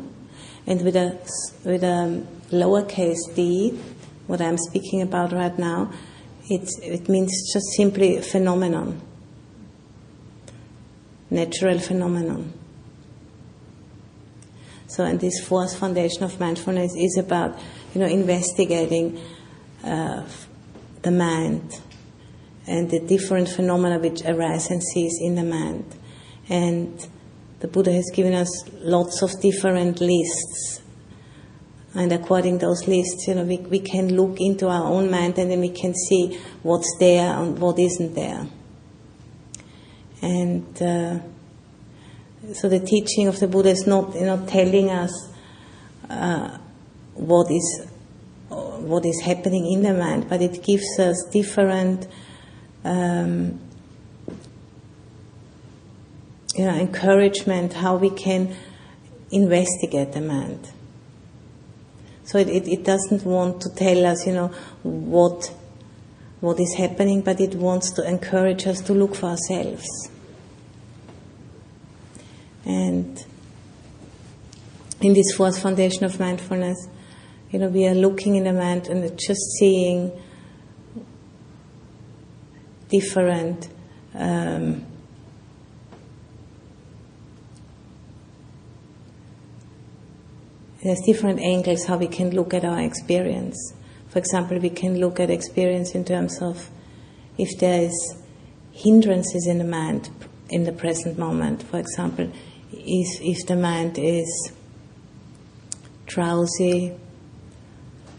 And 0.66 0.82
with 0.82 0.98
a, 0.98 1.18
with 1.64 1.84
a 1.84 2.22
lowercase 2.52 3.34
d, 3.34 3.80
what 4.28 4.42
I'm 4.42 4.58
speaking 4.58 5.02
about 5.02 5.32
right 5.32 5.58
now, 5.58 5.94
it, 6.50 6.70
it 6.82 7.10
means 7.10 7.52
just 7.54 7.66
simply 7.76 8.22
phenomenon, 8.22 9.02
natural 11.30 11.80
phenomenon. 11.80 12.54
So, 14.88 15.04
and 15.04 15.20
this 15.20 15.46
fourth 15.46 15.78
foundation 15.78 16.24
of 16.24 16.40
mindfulness 16.40 16.96
is 16.96 17.18
about 17.18 17.60
you 17.94 18.02
know, 18.02 18.08
investigating 18.08 19.22
uh, 19.84 20.24
the 21.02 21.12
mind 21.12 21.82
and 22.68 22.90
the 22.90 23.00
different 23.00 23.50
phenomena 23.50 24.00
which 24.00 24.22
arise 24.24 24.70
and 24.70 24.82
cease 24.82 25.20
in 25.22 25.36
the 25.36 25.44
mind. 25.44 25.86
And 26.50 27.06
the 27.60 27.68
Buddha 27.68 27.92
has 27.92 28.10
given 28.14 28.34
us 28.34 28.50
lots 28.74 29.22
of 29.22 29.40
different 29.42 30.00
lists. 30.00 30.82
And 31.98 32.14
according 32.14 32.60
to 32.60 32.68
those 32.68 32.88
lists, 32.88 33.28
you 33.28 33.34
know, 33.34 33.44
we, 33.44 33.58
we 33.58 33.80
can 33.80 34.16
look 34.16 34.40
into 34.40 34.68
our 34.68 34.84
own 34.84 35.10
mind 35.10 35.40
and 35.40 35.50
then 35.50 35.60
we 35.60 35.70
can 35.70 35.96
see 35.96 36.40
what's 36.62 36.96
there 37.00 37.34
and 37.34 37.58
what 37.58 37.80
isn't 37.80 38.14
there. 38.14 38.48
And 40.22 40.82
uh, 40.82 41.20
so 42.54 42.70
the 42.70 42.80
teaching 42.80 43.28
of 43.28 43.40
the 43.40 43.48
Buddha 43.48 43.70
is 43.70 43.88
not, 43.88 44.14
you 44.14 44.28
know, 44.28 44.46
telling 44.46 44.92
us 44.92 45.12
uh, 46.08 46.60
what 47.16 47.50
is 47.50 47.88
what 48.50 49.04
is 49.06 49.22
happening 49.22 49.70
in 49.72 49.82
the 49.82 49.94
mind, 49.94 50.30
but 50.30 50.42
it 50.42 50.64
gives 50.64 51.00
us 51.00 51.28
different 51.34 52.08
um, 52.86 53.60
you 56.56 56.64
know, 56.64 56.76
encouragement 56.76 57.74
how 57.74 57.96
we 57.96 58.12
can 58.12 58.56
investigate 59.32 60.14
the 60.14 60.22
mind. 60.22 60.72
So 62.28 62.38
it, 62.38 62.50
it, 62.50 62.68
it, 62.68 62.84
doesn't 62.84 63.24
want 63.24 63.62
to 63.62 63.70
tell 63.74 64.06
us, 64.06 64.28
you 64.28 64.34
know, 64.34 64.48
what 64.84 65.50
what 66.42 66.60
is 66.60 66.76
happening, 66.76 67.22
but 67.22 67.40
it 67.40 67.56
wants 67.56 67.90
to 67.92 68.06
encourage 68.06 68.68
us 68.68 68.82
to 68.82 68.94
look 68.94 69.16
for 69.16 69.28
ourselves. 69.28 69.88
And 72.66 73.26
in 75.00 75.14
this 75.14 75.34
fourth 75.38 75.62
foundation 75.62 76.04
of 76.04 76.20
mindfulness, 76.20 76.90
you 77.50 77.60
know, 77.60 77.70
we 77.70 77.88
are 77.88 77.96
looking 77.96 78.36
in 78.36 78.44
the 78.44 78.52
mind 78.52 78.88
and 78.88 79.18
just 79.18 79.40
seeing 79.58 80.12
different 82.90 83.70
um, 84.14 84.86
there's 90.84 91.02
different 91.06 91.40
angles 91.40 91.86
how 91.86 91.98
we 91.98 92.08
can 92.08 92.32
look 92.32 92.54
at 92.54 92.64
our 92.64 92.80
experience. 92.80 93.74
For 94.10 94.20
example, 94.20 94.60
we 94.60 94.70
can 94.70 95.00
look 95.00 95.20
at 95.20 95.30
experience 95.30 95.96
in 95.96 96.06
terms 96.06 96.42
of 96.42 96.70
if 97.38 97.58
there 97.60 97.84
is 97.84 98.16
hindrances 98.72 99.48
in 99.48 99.58
the 99.58 99.64
mind 99.64 100.10
in 100.50 100.64
the 100.64 100.72
present 100.72 101.18
moment. 101.18 101.64
For 101.64 101.80
example, 101.80 102.32
if, 102.72 103.22
if 103.22 103.46
the 103.48 103.56
mind 103.56 103.98
is 103.98 104.52
drowsy, 106.06 106.94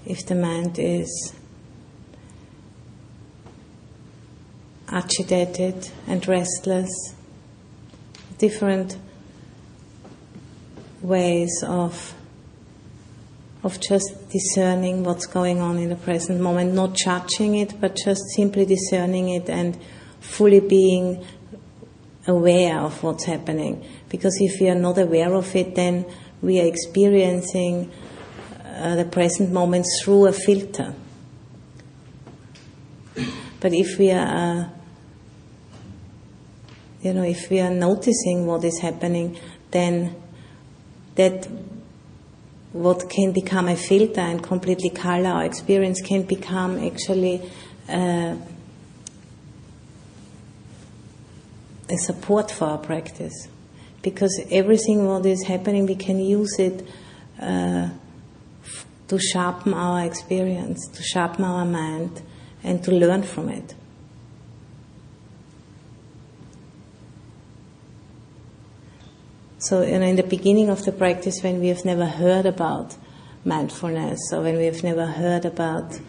if 0.05 0.27
the 0.27 0.35
mind 0.35 0.79
is 0.79 1.35
agitated 4.89 5.91
and 6.07 6.27
restless, 6.27 7.15
different 8.39 8.97
ways 11.03 11.63
of 11.67 12.15
of 13.63 13.81
just 13.81 14.29
discerning 14.31 15.03
what's 15.03 15.27
going 15.27 15.61
on 15.61 15.79
in 15.79 15.89
the 15.89 15.97
present 15.97 16.41
moment, 16.41 16.75
not 16.75 16.95
judging 16.95 17.57
it, 17.57 17.81
but 17.81 17.97
just 17.97 18.23
simply 18.37 18.65
discerning 18.65 19.31
it 19.31 19.51
and 19.51 19.77
fully 20.21 20.61
being 20.61 21.25
aware 22.27 22.79
of 22.79 23.03
what's 23.03 23.25
happening. 23.25 23.85
Because 24.09 24.37
if 24.41 24.61
we 24.61 24.69
are 24.69 24.75
not 24.75 24.99
aware 24.99 25.35
of 25.35 25.55
it, 25.57 25.75
then 25.75 26.07
we 26.41 26.61
are 26.61 26.67
experiencing 26.67 27.91
uh, 28.65 28.95
the 28.95 29.05
present 29.05 29.51
moment 29.51 29.87
through 30.03 30.27
a 30.27 30.33
filter. 30.33 30.95
But 33.61 33.73
if 33.75 33.99
we 33.99 34.13
are, 34.13 34.27
uh, 34.27 34.69
you 37.03 37.13
know, 37.13 37.25
if 37.25 37.51
we 37.51 37.59
are 37.59 37.71
noticing 37.71 38.47
what 38.47 38.63
is 38.63 38.79
happening, 38.79 39.37
then 39.73 40.15
that 41.17 41.49
what 42.73 43.09
can 43.09 43.33
become 43.33 43.69
a 43.69 43.77
filter 43.77 44.21
and 44.21 44.43
completely 44.43 44.91
color 44.91 45.29
our 45.29 45.45
experience 45.45 46.01
can 46.03 46.23
become 46.23 46.79
actually 46.85 47.43
uh, 47.89 48.37
a 51.89 51.97
support 51.97 52.51
for 52.51 52.67
our 52.67 52.79
practice. 52.79 53.49
Because 54.03 54.41
everything 54.51 55.07
what 55.07 55.27
is 55.27 55.45
happening, 55.45 55.87
we 55.87 55.97
can 55.97 56.21
use 56.21 56.59
it 56.59 56.87
uh, 57.41 57.89
to 59.09 59.19
sharpen 59.19 59.75
our 59.75 60.05
experience, 60.05 60.87
to 60.89 61.03
sharpen 61.03 61.45
our 61.45 61.65
mind, 61.65 62.23
and 62.63 62.85
to 62.85 62.93
learn 62.93 63.23
from 63.23 63.49
it. 63.49 63.75
So, 69.69 69.83
you 69.83 69.99
know, 69.99 70.07
in 70.07 70.17
the 70.17 70.23
beginning 70.23 70.71
of 70.71 70.83
the 70.87 70.93
practice, 70.93 71.43
when 71.43 71.61
we 71.61 71.69
have 71.69 71.85
never 71.85 72.07
heard 72.07 72.47
about 72.47 72.97
mindfulness, 73.45 74.19
or 74.33 74.41
when 74.41 74.57
we 74.57 74.65
have 74.65 74.83
never 74.83 75.05
heard 75.05 75.45
about 75.45 76.01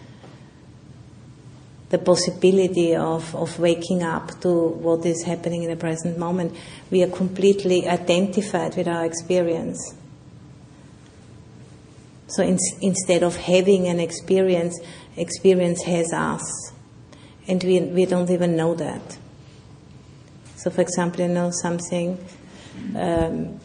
the 1.89 1.98
possibility 1.98 2.95
of, 2.95 3.36
of 3.36 3.60
waking 3.60 4.02
up 4.02 4.39
to 4.43 4.50
what 4.50 5.06
is 5.06 5.24
happening 5.24 5.63
in 5.63 5.69
the 5.69 5.76
present 5.76 6.17
moment, 6.17 6.56
we 6.89 7.04
are 7.04 7.10
completely 7.10 7.86
identified 7.86 8.78
with 8.78 8.88
our 8.88 9.04
experience. 9.04 9.93
So 12.28 12.43
in, 12.43 12.58
instead 12.82 13.24
of 13.24 13.36
having 13.36 13.88
an 13.88 14.00
experience, 14.00 14.80
experience 15.17 15.84
has 15.84 16.13
us. 16.13 16.72
And 17.45 17.62
we, 17.62 17.82
we 17.82 18.06
don't 18.06 18.30
even 18.30 18.56
know 18.56 18.74
that. 18.76 19.17
So, 20.56 20.69
for 20.69 20.80
example, 20.80 21.22
you 21.22 21.28
know, 21.28 21.52
something 21.52 22.17
um, 22.96 23.60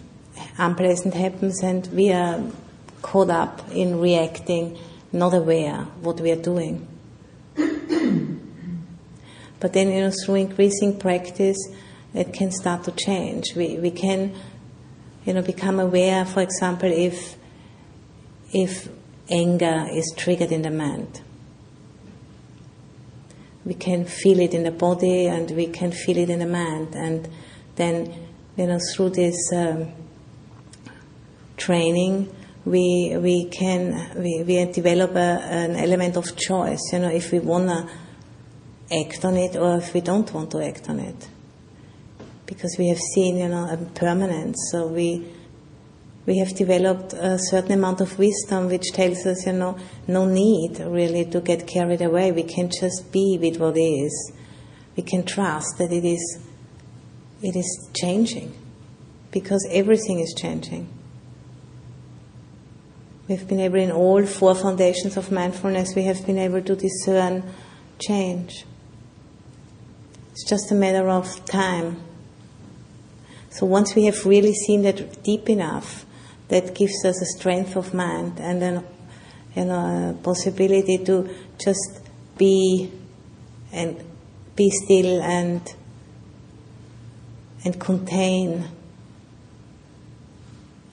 unpleasant 0.59 1.15
happens 1.15 1.63
and 1.63 1.87
we 1.89 2.13
are 2.13 2.43
caught 3.03 3.31
up 3.31 3.63
in 3.71 4.01
reacting, 4.01 4.79
not 5.13 5.35
aware 5.35 5.87
what 6.01 6.21
we 6.21 6.31
are 6.31 6.43
doing. 6.43 6.87
but 9.61 9.73
then, 9.73 9.91
you 9.91 10.01
know, 10.01 10.13
through 10.25 10.37
increasing 10.37 10.99
practice, 10.99 11.59
it 12.15 12.33
can 12.33 12.51
start 12.51 12.85
to 12.85 12.93
change. 12.93 13.55
We, 13.55 13.79
we 13.79 13.91
can 13.91 14.35
you 15.25 15.33
know, 15.33 15.43
become 15.43 15.81
aware, 15.81 16.25
for 16.25 16.41
example, 16.41 16.91
if 16.93 17.37
if 18.53 18.89
anger 19.29 19.87
is 19.91 20.13
triggered 20.17 20.53
in 20.53 20.63
the 20.63 20.71
mind. 20.71 21.23
We 23.65 23.75
can 23.75 24.05
feel 24.05 24.39
it 24.41 24.53
in 24.53 24.63
the 24.63 24.71
body 24.71 25.27
and 25.27 25.51
we 25.51 25.67
can 25.67 25.91
feel 25.91 26.19
it 26.19 26.29
in 26.29 26.41
the 26.41 26.47
mind, 26.47 26.95
and 26.95 27.29
then 27.77 28.24
you 28.57 28.67
know 28.67 28.79
through 28.95 29.11
this 29.11 29.53
um, 29.53 29.93
training 31.57 32.29
we 32.65 33.15
we 33.19 33.45
can 33.51 34.11
we, 34.17 34.43
we 34.43 34.65
develop 34.73 35.15
a, 35.15 35.41
an 35.51 35.77
element 35.77 36.17
of 36.17 36.37
choice. 36.37 36.81
You 36.93 37.01
know, 37.01 37.11
if 37.11 37.31
we 37.33 37.39
wanna 37.39 37.89
act 38.91 39.25
on 39.25 39.37
it 39.37 39.57
or 39.57 39.79
if 39.79 39.93
we 39.93 40.01
don't 40.01 40.33
want 40.33 40.51
to 40.53 40.65
act 40.65 40.89
on 40.89 41.01
it, 41.01 41.29
because 42.47 42.77
we 42.79 42.89
have 42.89 42.99
seen 42.99 43.39
you 43.39 43.49
know 43.49 43.69
impermanence. 43.69 44.69
So 44.71 44.87
we 44.87 45.27
we 46.27 46.39
have 46.39 46.55
developed 46.57 47.13
a 47.13 47.39
certain 47.39 47.73
amount 47.73 48.01
of 48.01 48.19
wisdom 48.19 48.69
which 48.69 48.93
tells 48.95 49.27
us, 49.27 49.45
you 49.45 49.53
know, 49.53 49.77
no 50.09 50.25
need 50.25 50.79
really 50.81 51.27
to 51.27 51.43
get 51.43 51.67
carried 51.67 52.01
away. 52.01 52.33
We 52.33 52.45
can 52.45 52.71
just 52.71 53.13
be 53.13 53.37
with 53.39 53.59
what 53.59 53.77
is. 53.77 54.33
We 54.97 55.03
can 55.03 55.27
trust 55.27 55.77
that 55.77 55.93
it 55.93 56.03
is, 56.03 56.39
it 57.45 57.57
is 57.57 57.91
changing, 57.95 58.55
because 59.31 59.67
everything 59.71 60.19
is 60.21 60.35
changing. 60.35 60.89
We've 63.29 63.47
been 63.47 63.61
able, 63.61 63.77
in 63.77 63.93
all 63.93 64.25
four 64.27 64.55
foundations 64.55 65.17
of 65.17 65.31
mindfulness, 65.31 65.95
we 65.95 66.05
have 66.05 66.27
been 66.27 66.39
able 66.39 66.63
to 66.63 66.75
discern 66.75 67.43
change. 67.99 68.65
It's 70.33 70.49
just 70.49 70.73
a 70.73 70.75
matter 70.75 71.09
of 71.09 71.45
time. 71.45 72.03
So 73.51 73.67
once 73.67 73.95
we 73.95 74.07
have 74.07 74.27
really 74.27 74.53
seen 74.53 74.83
that 74.83 75.23
deep 75.23 75.49
enough, 75.49 76.05
that 76.49 76.75
gives 76.75 77.05
us 77.05 77.21
a 77.23 77.39
strength 77.39 77.77
of 77.77 77.95
mind 77.95 78.39
and 78.39 78.61
then 78.61 78.85
you 79.57 79.65
know 79.65 80.11
a 80.11 80.23
possibility 80.23 80.99
to 80.99 81.29
just 81.59 82.01
be 82.37 82.91
and 83.73 84.05
be 84.57 84.71
still 84.71 85.23
and 85.23 85.75
and 87.65 87.81
contain 87.81 88.69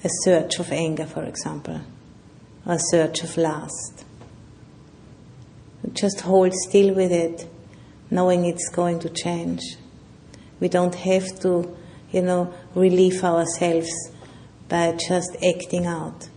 a 0.03 0.09
surge 0.23 0.57
of 0.59 0.71
anger, 0.71 1.05
for 1.05 1.23
example, 1.23 1.81
or 2.65 2.73
a 2.73 2.79
surge 2.79 3.21
of 3.21 3.37
lust. 3.37 4.05
Just 5.93 6.21
hold 6.21 6.53
still 6.53 6.93
with 6.95 7.11
it, 7.11 7.47
knowing 8.09 8.45
it's 8.45 8.69
going 8.69 8.99
to 8.99 9.09
change. 9.09 9.61
We 10.59 10.69
don't 10.69 10.95
have 10.95 11.39
to, 11.41 11.75
you 12.11 12.21
know, 12.21 12.53
relieve 12.75 13.23
ourselves 13.23 13.91
by 14.69 14.93
just 14.93 15.35
acting 15.43 15.85
out. 15.85 16.29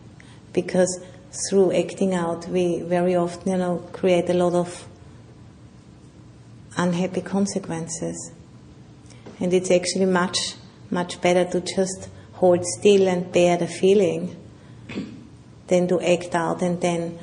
Because 0.53 1.01
through 1.49 1.73
acting 1.73 2.15
out, 2.15 2.49
we 2.49 2.81
very 2.83 3.17
often, 3.17 3.53
you 3.53 3.59
know, 3.59 3.79
create 3.93 4.29
a 4.31 4.35
lot 4.35 4.55
of 4.55 4.87
unhappy 6.77 7.21
consequences. 7.21 8.33
And 9.41 9.53
it's 9.53 9.71
actually 9.71 10.07
much, 10.07 10.39
much 10.91 11.21
better 11.21 11.45
to 11.51 11.61
just 11.61 12.09
hold 12.35 12.65
still 12.79 13.09
and 13.09 13.31
bear 13.33 13.57
the 13.57 13.67
feeling 13.67 14.37
than 15.69 15.89
to 15.89 16.01
act 16.01 16.35
out 16.35 16.63
and 16.63 16.81
then, 16.81 17.19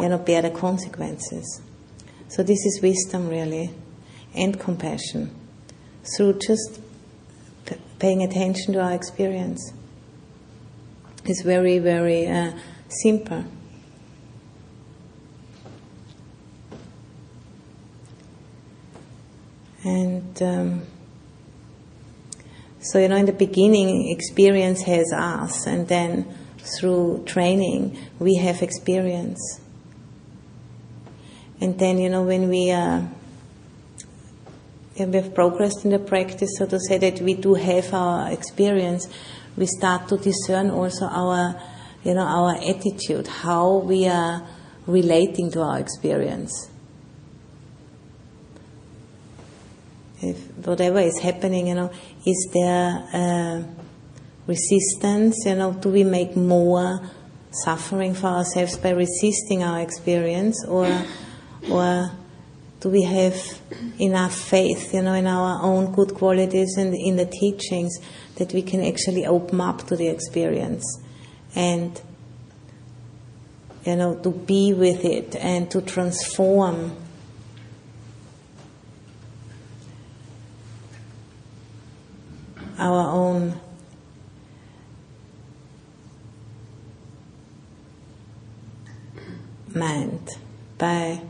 you 0.00 0.08
know, 0.08 0.18
bear 0.18 0.42
the 0.42 0.50
consequences. 0.50 1.62
So 2.28 2.42
this 2.42 2.64
is 2.66 2.80
wisdom 2.82 3.28
really, 3.28 3.70
and 4.34 4.58
compassion, 4.58 5.34
through 6.16 6.40
just 6.40 6.80
p- 7.66 7.76
paying 7.98 8.22
attention 8.22 8.74
to 8.74 8.80
our 8.80 8.92
experience 8.92 9.72
is 11.24 11.42
very, 11.42 11.78
very 11.78 12.26
uh, 12.26 12.52
simple. 12.88 13.44
And 19.84 20.42
um, 20.42 20.82
so, 22.84 22.98
you 22.98 23.08
know, 23.08 23.16
in 23.16 23.24
the 23.24 23.32
beginning, 23.32 24.10
experience 24.10 24.82
has 24.82 25.10
us, 25.10 25.66
and 25.66 25.88
then 25.88 26.26
through 26.58 27.24
training, 27.24 27.96
we 28.18 28.36
have 28.36 28.60
experience. 28.60 29.60
And 31.62 31.78
then, 31.78 31.98
you 31.98 32.10
know, 32.10 32.24
when 32.24 32.50
we, 32.50 32.70
uh, 32.70 33.00
we 34.98 35.16
have 35.16 35.34
progressed 35.34 35.86
in 35.86 35.92
the 35.92 35.98
practice, 35.98 36.50
so 36.58 36.66
to 36.66 36.78
say 36.78 36.98
that 36.98 37.22
we 37.22 37.32
do 37.32 37.54
have 37.54 37.94
our 37.94 38.30
experience, 38.30 39.08
we 39.56 39.64
start 39.64 40.06
to 40.08 40.18
discern 40.18 40.68
also 40.68 41.06
our, 41.06 41.58
you 42.04 42.12
know, 42.12 42.26
our 42.26 42.54
attitude, 42.56 43.26
how 43.26 43.78
we 43.78 44.06
are 44.06 44.46
relating 44.86 45.50
to 45.52 45.62
our 45.62 45.78
experience. 45.78 46.68
If 50.30 50.66
whatever 50.66 51.00
is 51.00 51.18
happening, 51.18 51.68
you 51.68 51.74
know, 51.74 51.90
is 52.26 52.48
there 52.52 53.64
resistance? 54.46 55.44
You 55.44 55.54
know, 55.56 55.72
do 55.72 55.88
we 55.90 56.04
make 56.04 56.36
more 56.36 57.00
suffering 57.50 58.14
for 58.14 58.26
ourselves 58.28 58.76
by 58.76 58.90
resisting 58.90 59.62
our 59.62 59.80
experience, 59.80 60.64
or, 60.66 60.88
or 61.70 62.10
do 62.80 62.88
we 62.88 63.02
have 63.02 63.36
enough 64.00 64.34
faith, 64.34 64.92
you 64.92 65.02
know, 65.02 65.14
in 65.14 65.26
our 65.26 65.62
own 65.62 65.92
good 65.94 66.14
qualities 66.14 66.76
and 66.76 66.94
in 66.94 67.16
the 67.16 67.26
teachings 67.26 67.98
that 68.36 68.52
we 68.52 68.62
can 68.62 68.84
actually 68.84 69.24
open 69.24 69.60
up 69.60 69.86
to 69.86 69.96
the 69.96 70.08
experience 70.08 71.00
and, 71.54 72.00
you 73.86 73.96
know, 73.96 74.16
to 74.16 74.30
be 74.30 74.74
with 74.74 75.04
it 75.04 75.36
and 75.36 75.70
to 75.70 75.80
transform 75.80 76.96
our 82.78 83.08
own 83.10 83.60
mind 89.74 90.28
by 90.78 91.20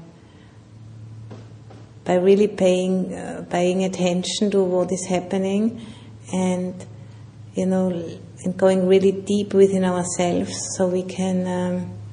by 2.05 2.15
really 2.15 2.49
paying 2.49 3.15
uh, 3.15 3.45
paying 3.51 3.85
attention 3.85 4.51
to 4.51 4.63
what 4.63 4.93
is 4.93 5.07
happening 5.07 5.81
and 6.33 6.87
you 7.55 7.67
know 7.67 7.89
and 8.45 8.57
going 8.57 8.87
really 8.87 9.13
deep 9.13 9.55
within 9.55 9.85
ourselves 9.85 10.53
so 10.77 10.87
we 10.87 11.03
can 11.03 11.47
um, 11.47 12.04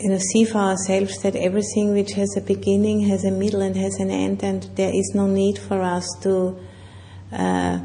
you 0.00 0.08
know 0.10 0.18
see 0.18 0.44
for 0.44 0.58
ourselves 0.58 1.22
that 1.22 1.34
everything 1.36 1.92
which 1.92 2.12
has 2.12 2.36
a 2.36 2.40
beginning 2.40 3.00
has 3.00 3.24
a 3.24 3.30
middle 3.30 3.62
and 3.62 3.76
has 3.76 3.96
an 3.96 4.10
end 4.10 4.42
and 4.42 4.62
there 4.76 4.92
is 4.94 5.12
no 5.14 5.26
need 5.26 5.58
for 5.58 5.82
us 5.82 6.06
to 6.22 6.58
uh, 7.32 7.78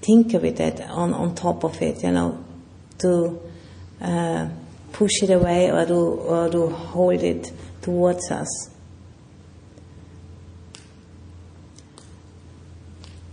tinker 0.00 0.38
with 0.38 0.60
it 0.60 0.80
on, 0.88 1.12
on 1.12 1.34
top 1.34 1.64
of 1.64 1.80
it 1.82 2.02
you 2.02 2.10
know 2.10 2.42
to 2.98 3.40
uh, 4.00 4.48
push 4.92 5.22
it 5.22 5.30
away 5.30 5.70
or 5.70 5.86
to, 5.86 5.94
or 5.94 6.48
to 6.48 6.68
hold 6.68 7.22
it 7.22 7.52
towards 7.82 8.30
us. 8.30 8.70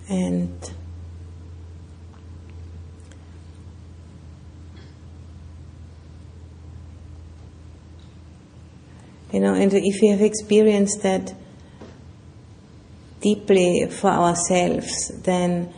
And 0.07 0.71
you 9.35 9.41
know, 9.41 9.53
and 9.53 9.73
if 9.73 10.01
we 10.01 10.07
have 10.07 10.21
experienced 10.21 11.03
that 11.03 11.33
deeply 13.19 13.85
for 13.89 14.09
ourselves, 14.09 15.11
then 15.23 15.73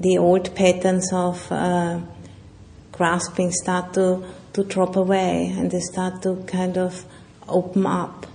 the 0.00 0.18
old 0.18 0.52
patterns 0.56 1.12
of 1.12 1.46
uh, 1.52 2.00
grasping 2.90 3.52
start 3.52 3.94
to, 3.94 4.24
to 4.54 4.64
drop 4.64 4.96
away 4.96 5.54
and 5.56 5.70
they 5.70 5.78
start 5.78 6.22
to 6.22 6.42
kind 6.48 6.76
of 6.76 7.04
open 7.46 7.86
up. 7.86 8.26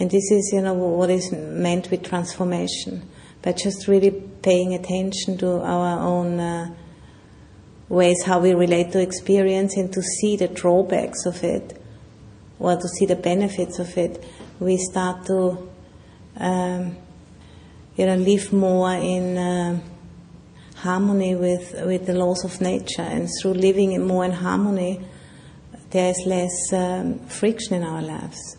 And 0.00 0.10
this 0.10 0.28
is, 0.32 0.50
you 0.52 0.62
know, 0.62 0.74
what 0.74 1.10
is 1.10 1.30
meant 1.30 1.88
with 1.92 2.02
transformation. 2.02 3.08
By 3.42 3.52
just 3.52 3.86
really 3.86 4.10
paying 4.42 4.74
attention 4.74 5.38
to 5.38 5.60
our 5.60 6.00
own 6.00 6.40
uh, 6.40 6.74
ways 7.88 8.22
how 8.24 8.38
we 8.38 8.54
relate 8.54 8.92
to 8.92 9.00
experience 9.00 9.76
and 9.76 9.92
to 9.92 10.02
see 10.02 10.36
the 10.36 10.48
drawbacks 10.48 11.26
of 11.26 11.42
it 11.42 11.80
or 12.58 12.76
to 12.76 12.88
see 12.88 13.06
the 13.06 13.16
benefits 13.16 13.78
of 13.78 13.96
it, 13.96 14.24
we 14.60 14.76
start 14.76 15.24
to, 15.26 15.68
um, 16.38 16.96
you 17.96 18.06
know, 18.06 18.16
live 18.16 18.52
more 18.52 18.92
in. 18.92 19.38
Uh, 19.38 19.80
harmony 20.78 21.34
with, 21.34 21.74
with 21.84 22.06
the 22.06 22.14
laws 22.14 22.44
of 22.44 22.60
nature. 22.60 23.02
And 23.02 23.28
through 23.40 23.54
living 23.54 24.06
more 24.06 24.24
in 24.24 24.32
harmony, 24.32 25.00
there 25.90 26.10
is 26.10 26.22
less 26.26 26.72
um, 26.72 27.18
friction 27.26 27.74
in 27.74 27.82
our 27.82 28.02
lives. 28.02 28.56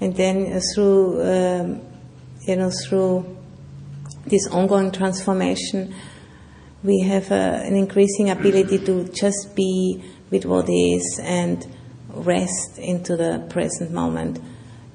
And 0.00 0.16
then 0.16 0.52
uh, 0.52 0.60
through, 0.74 1.22
um, 1.22 1.82
you 2.46 2.56
know, 2.56 2.70
through 2.70 3.36
this 4.26 4.46
ongoing 4.48 4.90
transformation, 4.92 5.94
we 6.84 7.00
have 7.00 7.32
uh, 7.32 7.34
an 7.34 7.74
increasing 7.74 8.28
ability 8.28 8.78
to 8.78 9.04
just 9.04 9.56
be 9.56 10.04
with 10.30 10.44
what 10.44 10.68
is 10.68 11.18
and 11.22 11.66
rest 12.08 12.78
into 12.78 13.16
the 13.16 13.44
present 13.48 13.90
moment 13.90 14.38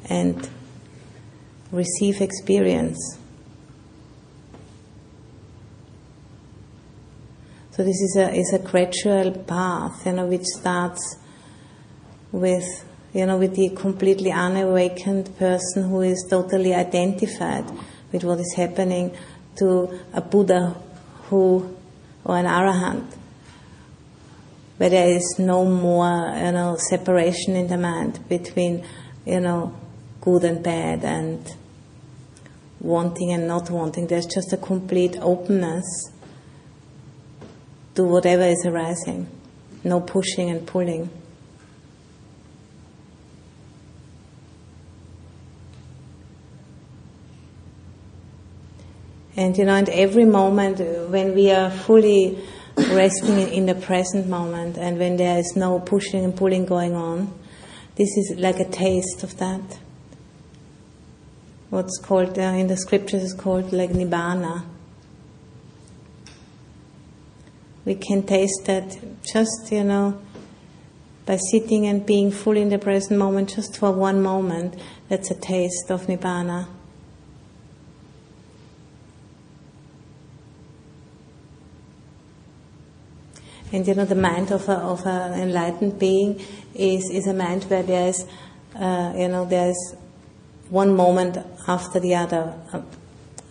and 0.07 0.47
receive 1.71 2.21
experience. 2.21 3.17
So 7.71 7.83
this 7.83 7.99
is 8.01 8.17
a 8.17 8.33
is 8.35 8.53
a 8.53 8.59
gradual 8.59 9.31
path, 9.31 10.05
you 10.05 10.13
know, 10.13 10.27
which 10.27 10.43
starts 10.43 11.17
with 12.31 12.85
you 13.13 13.25
know 13.25 13.37
with 13.37 13.55
the 13.55 13.69
completely 13.69 14.31
unawakened 14.31 15.35
person 15.37 15.89
who 15.89 16.01
is 16.01 16.27
totally 16.29 16.75
identified 16.75 17.65
with 18.11 18.23
what 18.23 18.39
is 18.39 18.53
happening 18.55 19.15
to 19.57 19.99
a 20.13 20.21
Buddha 20.21 20.75
who 21.29 21.77
or 22.23 22.37
an 22.37 22.45
arahant. 22.45 23.15
Where 24.77 24.89
there 24.89 25.09
is 25.09 25.35
no 25.39 25.65
more 25.65 26.33
you 26.35 26.51
know 26.51 26.77
separation 26.77 27.55
in 27.55 27.67
the 27.67 27.77
mind 27.77 28.27
between 28.29 28.85
you 29.25 29.39
know 29.39 29.75
good 30.21 30.43
and 30.43 30.63
bad 30.63 31.03
and 31.03 31.55
wanting 32.79 33.31
and 33.31 33.47
not 33.47 33.69
wanting. 33.69 34.07
There's 34.07 34.25
just 34.25 34.53
a 34.53 34.57
complete 34.57 35.17
openness 35.21 36.11
to 37.95 38.03
whatever 38.03 38.43
is 38.43 38.65
arising. 38.65 39.27
No 39.83 39.99
pushing 40.01 40.49
and 40.49 40.65
pulling 40.65 41.09
And 49.39 49.57
you 49.57 49.63
know, 49.63 49.75
at 49.75 49.87
every 49.87 50.25
moment 50.25 50.81
when 51.09 51.33
we 51.33 51.49
are 51.49 51.71
fully 51.71 52.43
resting 52.75 53.37
in 53.37 53.67
the 53.67 53.73
present 53.73 54.27
moment 54.27 54.77
and 54.77 54.99
when 54.99 55.15
there 55.15 55.39
is 55.39 55.55
no 55.55 55.79
pushing 55.79 56.25
and 56.25 56.35
pulling 56.35 56.65
going 56.65 56.93
on, 56.93 57.33
this 57.95 58.09
is 58.17 58.33
like 58.37 58.59
a 58.59 58.69
taste 58.69 59.23
of 59.23 59.37
that. 59.37 59.79
What's 61.69 61.97
called 61.99 62.37
uh, 62.37 62.41
in 62.41 62.67
the 62.67 62.75
scriptures 62.75 63.23
is 63.23 63.33
called 63.33 63.71
like 63.71 63.91
nibbana. 63.91 64.65
We 67.85 67.95
can 67.95 68.23
taste 68.23 68.65
that 68.65 68.97
just, 69.23 69.71
you 69.71 69.85
know, 69.85 70.19
by 71.25 71.37
sitting 71.49 71.85
and 71.85 72.05
being 72.05 72.31
fully 72.31 72.61
in 72.61 72.67
the 72.67 72.77
present 72.77 73.17
moment 73.17 73.55
just 73.55 73.77
for 73.77 73.93
one 73.93 74.21
moment. 74.21 74.75
That's 75.07 75.31
a 75.31 75.35
taste 75.35 75.89
of 75.89 76.07
nibbana. 76.07 76.67
And 83.71 83.87
you 83.87 83.93
know, 83.93 84.05
the 84.05 84.15
mind 84.15 84.51
of, 84.51 84.67
a, 84.67 84.77
of 84.77 85.05
an 85.05 85.39
enlightened 85.39 85.99
being 85.99 86.41
is, 86.73 87.09
is 87.11 87.27
a 87.27 87.33
mind 87.33 87.63
where 87.65 87.83
there 87.83 88.07
is, 88.07 88.25
uh, 88.75 89.13
you 89.15 89.27
know, 89.27 89.45
there 89.45 89.69
is 89.69 89.95
one 90.69 90.95
moment 90.95 91.37
after 91.67 91.99
the 91.99 92.15
other 92.15 92.53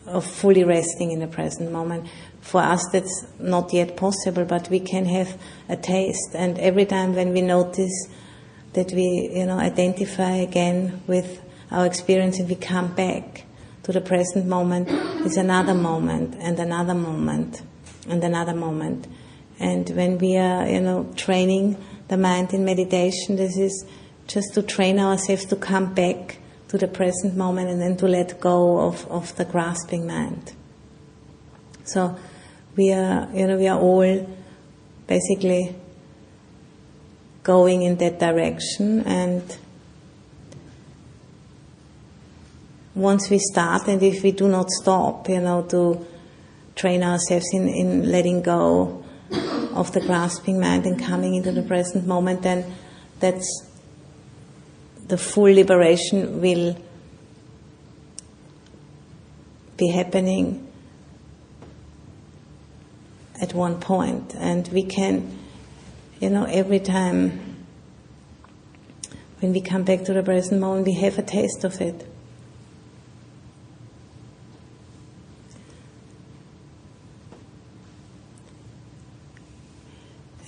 of 0.09 0.25
fully 0.25 0.65
resting 0.65 1.13
in 1.13 1.21
the 1.21 1.27
present 1.27 1.71
moment. 1.71 2.09
For 2.41 2.61
us, 2.61 2.85
that's 2.93 3.27
not 3.39 3.73
yet 3.73 3.97
possible, 3.97 4.45
but 4.45 4.71
we 4.71 4.81
can 4.81 5.05
have 5.05 5.39
a 5.69 5.77
taste. 5.77 6.35
And 6.35 6.59
every 6.59 6.87
time 6.87 7.15
when 7.15 7.33
we 7.33 7.43
notice 7.43 8.09
that 8.73 8.93
we, 8.93 9.31
you 9.35 9.47
know, 9.47 9.59
identify 9.59 10.33
again 10.33 11.03
with 11.07 11.43
our 11.71 11.85
experience 11.85 12.39
and 12.39 12.49
we 12.49 12.55
come 12.55 12.95
back 12.95 13.45
to 13.83 13.93
the 13.93 14.01
present 14.01 14.47
moment, 14.47 14.89
is 15.27 15.37
another 15.37 15.75
moment 15.75 16.37
and 16.41 16.59
another 16.59 16.95
moment 16.95 17.63
and 18.09 18.23
another 18.25 18.55
moment. 18.55 19.07
And 19.61 19.89
when 19.91 20.19
we 20.19 20.37
are, 20.37 20.69
you 20.69 20.81
know, 20.81 21.13
training 21.17 21.77
the 22.09 22.17
mind 22.17 22.55
in 22.55 22.65
meditation, 22.65 23.37
this 23.37 23.57
is 23.57 23.85
just 24.27 24.55
to 24.55 24.63
train 24.63 24.99
ourselves 24.99 25.45
to 25.47 25.57
come 25.57 25.95
back 25.95 26.39
to 26.69 26.79
the 26.79 26.87
present 26.87 27.37
moment 27.37 27.71
and 27.71 27.81
then 27.81 27.97
to 27.97 28.07
let 28.07 28.41
go 28.41 28.81
of, 28.81 29.07
of 29.11 29.35
the 29.37 29.45
grasping 29.45 30.07
mind. 30.07 30.53
So 31.85 32.17
we 32.77 32.93
are, 32.93 33.29
you 33.33 33.47
know, 33.47 33.57
we 33.57 33.67
are 33.67 33.79
all 33.79 34.29
basically 35.07 35.75
going 37.43 37.83
in 37.83 37.97
that 37.97 38.21
direction 38.21 39.01
and 39.07 39.43
once 42.95 43.31
we 43.31 43.39
start 43.39 43.89
and 43.89 44.03
if 44.03 44.23
we 44.23 44.33
do 44.33 44.49
not 44.49 44.69
stop, 44.71 45.29
you 45.29 45.41
know, 45.41 45.63
to 45.63 46.07
train 46.75 47.03
ourselves 47.03 47.47
in, 47.53 47.69
in 47.69 48.11
letting 48.11 48.43
go 48.43 48.98
of 49.31 49.93
the 49.93 50.01
grasping 50.01 50.61
mind 50.61 50.87
and 50.87 51.03
coming 51.03 51.35
into 51.35 51.53
the 51.53 51.63
present 51.63 52.07
moment, 52.07 52.43
then 52.43 52.75
that's 53.21 53.67
the 55.07 55.19
full 55.19 55.53
liberation 55.53 56.41
will 56.41 56.77
be 59.77 59.89
happening 59.89 60.67
at 63.41 63.55
one 63.55 63.81
point. 63.81 64.35
And 64.37 64.69
we 64.69 64.83
can, 64.83 65.39
you 66.21 66.31
know, 66.31 66.45
every 66.45 66.81
time 66.81 67.57
when 69.41 69.53
we 69.53 69.61
come 69.61 69.85
back 69.85 70.05
to 70.05 70.13
the 70.13 70.23
present 70.23 70.61
moment, 70.61 70.87
we 70.87 70.95
have 70.95 71.19
a 71.19 71.23
taste 71.23 71.65
of 71.65 71.81
it. 71.81 72.07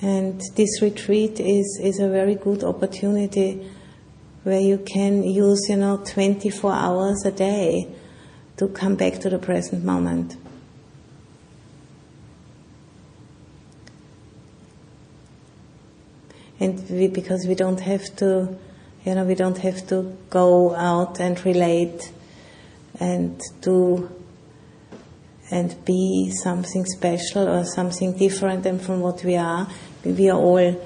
And 0.03 0.41
this 0.55 0.81
retreat 0.81 1.41
is, 1.41 1.79
is 1.83 2.01
a 2.01 2.09
very 2.09 2.35
good 2.35 2.65
opportunity 2.65 3.71
where 4.45 4.61
you 4.61 4.79
can 4.79 5.23
use, 5.23 5.69
you 5.69 5.77
know, 5.77 5.99
24 5.99 6.73
hours 6.73 7.25
a 7.27 7.31
day 7.31 7.87
to 8.57 8.69
come 8.69 8.95
back 8.95 9.19
to 9.21 9.29
the 9.29 9.39
present 9.39 9.85
moment. 9.85 10.37
And 16.59 16.89
we, 16.89 17.09
because 17.09 17.47
we 17.47 17.55
don't 17.55 17.81
have 17.81 18.05
to, 18.17 18.59
you 19.05 19.15
know, 19.15 19.25
we 19.25 19.35
don't 19.35 19.59
have 19.59 19.87
to 19.89 20.17
go 20.31 20.75
out 20.75 21.21
and 21.21 21.43
relate 21.45 22.13
and 22.99 23.41
do 23.61 24.11
and 25.51 25.85
be 25.85 26.31
something 26.31 26.85
special 26.85 27.49
or 27.49 27.65
something 27.65 28.17
different 28.17 28.63
than 28.63 28.79
from 28.79 29.01
what 29.01 29.25
we 29.25 29.37
are 29.37 29.69
we 30.05 30.31
are 30.31 30.39
all 30.39 30.81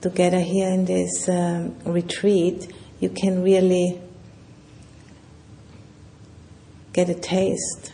together 0.00 0.40
here 0.40 0.68
in 0.68 0.84
this 0.86 1.28
um, 1.28 1.76
retreat, 1.84 2.72
you 3.00 3.10
can 3.10 3.42
really 3.42 4.00
get 6.92 7.08
a 7.08 7.14
taste 7.14 7.92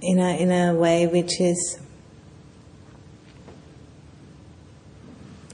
in 0.00 0.18
a 0.18 0.36
in 0.36 0.50
a 0.50 0.74
way 0.74 1.06
which 1.06 1.40
is 1.40 1.78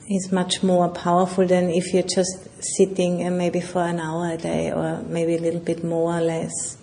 is 0.08 0.30
much 0.32 0.62
more 0.62 0.88
powerful 0.88 1.46
than 1.46 1.70
if 1.70 1.94
you're 1.94 2.02
just 2.02 2.48
sitting 2.60 3.22
and 3.22 3.38
maybe 3.38 3.60
for 3.60 3.82
an 3.82 3.98
hour 3.98 4.32
a 4.32 4.36
day 4.36 4.70
or 4.70 5.02
maybe 5.02 5.34
a 5.36 5.40
little 5.40 5.60
bit 5.60 5.82
more 5.82 6.18
or 6.18 6.20
less 6.20 6.76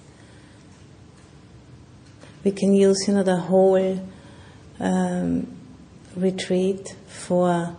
we 2.43 2.51
can 2.51 2.73
use 2.73 2.97
you 3.08 3.13
know 3.13 3.23
the 3.23 3.38
whole 3.38 4.10
um, 4.80 5.47
retreat 6.15 6.95
for 7.08 7.75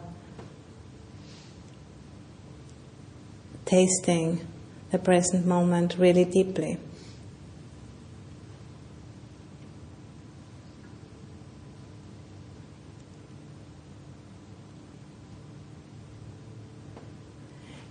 tasting 3.64 4.46
the 4.90 4.98
present 4.98 5.46
moment 5.46 5.96
really 5.98 6.25
deeply. 6.25 6.79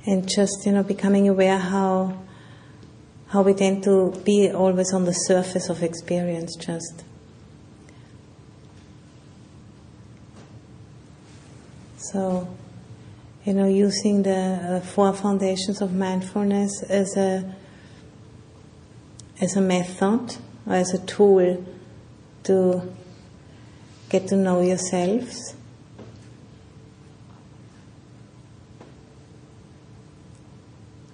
And 0.06 0.28
just 0.28 0.66
you 0.66 0.72
know 0.72 0.84
becoming 0.84 1.28
aware 1.28 1.58
how 1.58 2.18
how 3.32 3.42
we 3.42 3.54
tend 3.54 3.82
to 3.82 4.12
be 4.26 4.52
always 4.52 4.94
on 4.94 5.06
the 5.06 5.14
surface 5.14 5.70
of 5.70 5.82
experience 5.84 6.54
just. 6.58 7.06
So, 11.96 12.46
you 13.46 13.54
know, 13.54 13.68
using 13.68 14.24
the 14.24 14.36
uh, 14.36 14.80
four 14.82 15.14
foundations 15.14 15.82
of 15.82 15.94
mindfulness 15.94 16.84
as 16.84 17.16
a 17.16 17.56
as 19.40 19.56
a 19.56 19.62
method 19.62 20.36
or 20.68 20.74
as 20.74 20.94
a 20.94 21.00
tool 21.06 21.66
to 22.44 22.94
get 24.10 24.28
to 24.28 24.36
know 24.36 24.62
yourselves. 24.62 25.56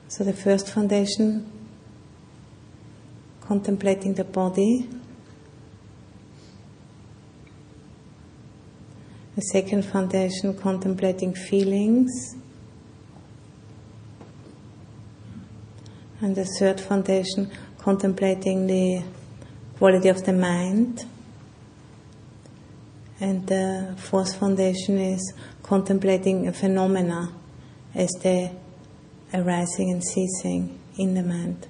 So 0.08 0.24
the 0.24 0.34
first 0.34 0.74
foundation, 0.74 1.57
contemplating 3.48 4.14
the 4.14 4.26
body. 4.26 4.90
The 9.36 9.42
second 9.42 9.86
foundation, 9.86 10.58
contemplating 10.58 11.34
feelings. 11.34 12.36
And 16.20 16.36
the 16.36 16.46
third 16.60 16.82
foundation, 16.82 17.50
contemplating 17.78 18.68
the 18.68 19.04
quality 19.78 20.10
of 20.10 20.26
the 20.26 20.34
mind. 20.34 21.06
And 23.22 23.48
the 23.48 23.96
fourth 23.98 24.36
foundation 24.36 24.98
is 24.98 25.34
contemplating 25.64 26.52
phenomena 26.52 27.32
as 27.96 28.10
they 28.22 28.52
arising 29.34 29.92
and 29.92 30.04
ceasing 30.04 30.80
in 30.98 31.14
the 31.14 31.24
mind. 31.24 31.68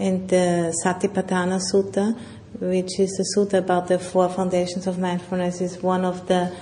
And 0.00 0.26
the 0.30 0.74
Satipatthana 0.82 1.60
Sutta, 1.60 2.18
which 2.58 2.98
is 2.98 3.20
a 3.20 3.38
sutta 3.38 3.58
about 3.58 3.88
the 3.88 3.98
four 3.98 4.30
foundations 4.30 4.86
of 4.86 4.98
mindfulness, 4.98 5.60
is 5.60 5.82
one 5.82 6.06
of 6.06 6.26
the 6.26 6.56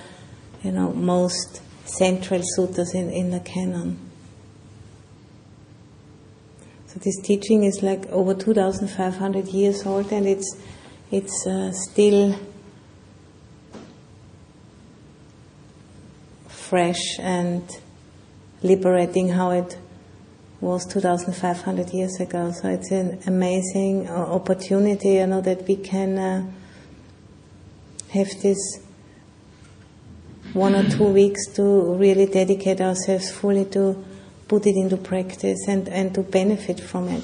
you 0.61 0.73
know 0.73 0.91
most 0.91 1.61
central 1.85 2.41
suttas 2.41 2.93
in, 2.93 3.09
in 3.09 3.31
the 3.31 3.39
canon. 3.39 3.97
So 6.87 6.99
this 6.99 7.17
teaching 7.21 7.63
is 7.63 7.81
like 7.81 8.07
over 8.07 8.33
2,500 8.33 9.47
years 9.47 9.85
old, 9.85 10.11
and 10.11 10.27
it's 10.27 10.57
it's 11.09 11.47
uh, 11.47 11.71
still 11.71 12.37
fresh 16.49 17.17
and 17.19 17.63
liberating 18.63 19.29
how 19.29 19.51
it 19.51 19.77
was 20.61 20.85
2,500 20.85 21.89
years 21.93 22.19
ago. 22.19 22.51
So 22.51 22.69
it's 22.69 22.91
an 22.91 23.19
amazing 23.27 24.07
uh, 24.07 24.13
opportunity, 24.13 25.15
you 25.15 25.27
know, 25.27 25.41
that 25.41 25.67
we 25.67 25.77
can 25.77 26.17
uh, 26.17 26.51
have 28.09 28.29
this 28.41 28.79
one 30.53 30.75
or 30.75 30.89
two 30.89 31.05
weeks 31.05 31.47
to 31.53 31.93
really 31.95 32.25
dedicate 32.25 32.81
ourselves 32.81 33.31
fully 33.31 33.65
to 33.65 34.03
put 34.47 34.65
it 34.65 34.75
into 34.75 34.97
practice 34.97 35.67
and, 35.67 35.87
and 35.89 36.13
to 36.15 36.23
benefit 36.23 36.79
from 36.79 37.07
it. 37.07 37.23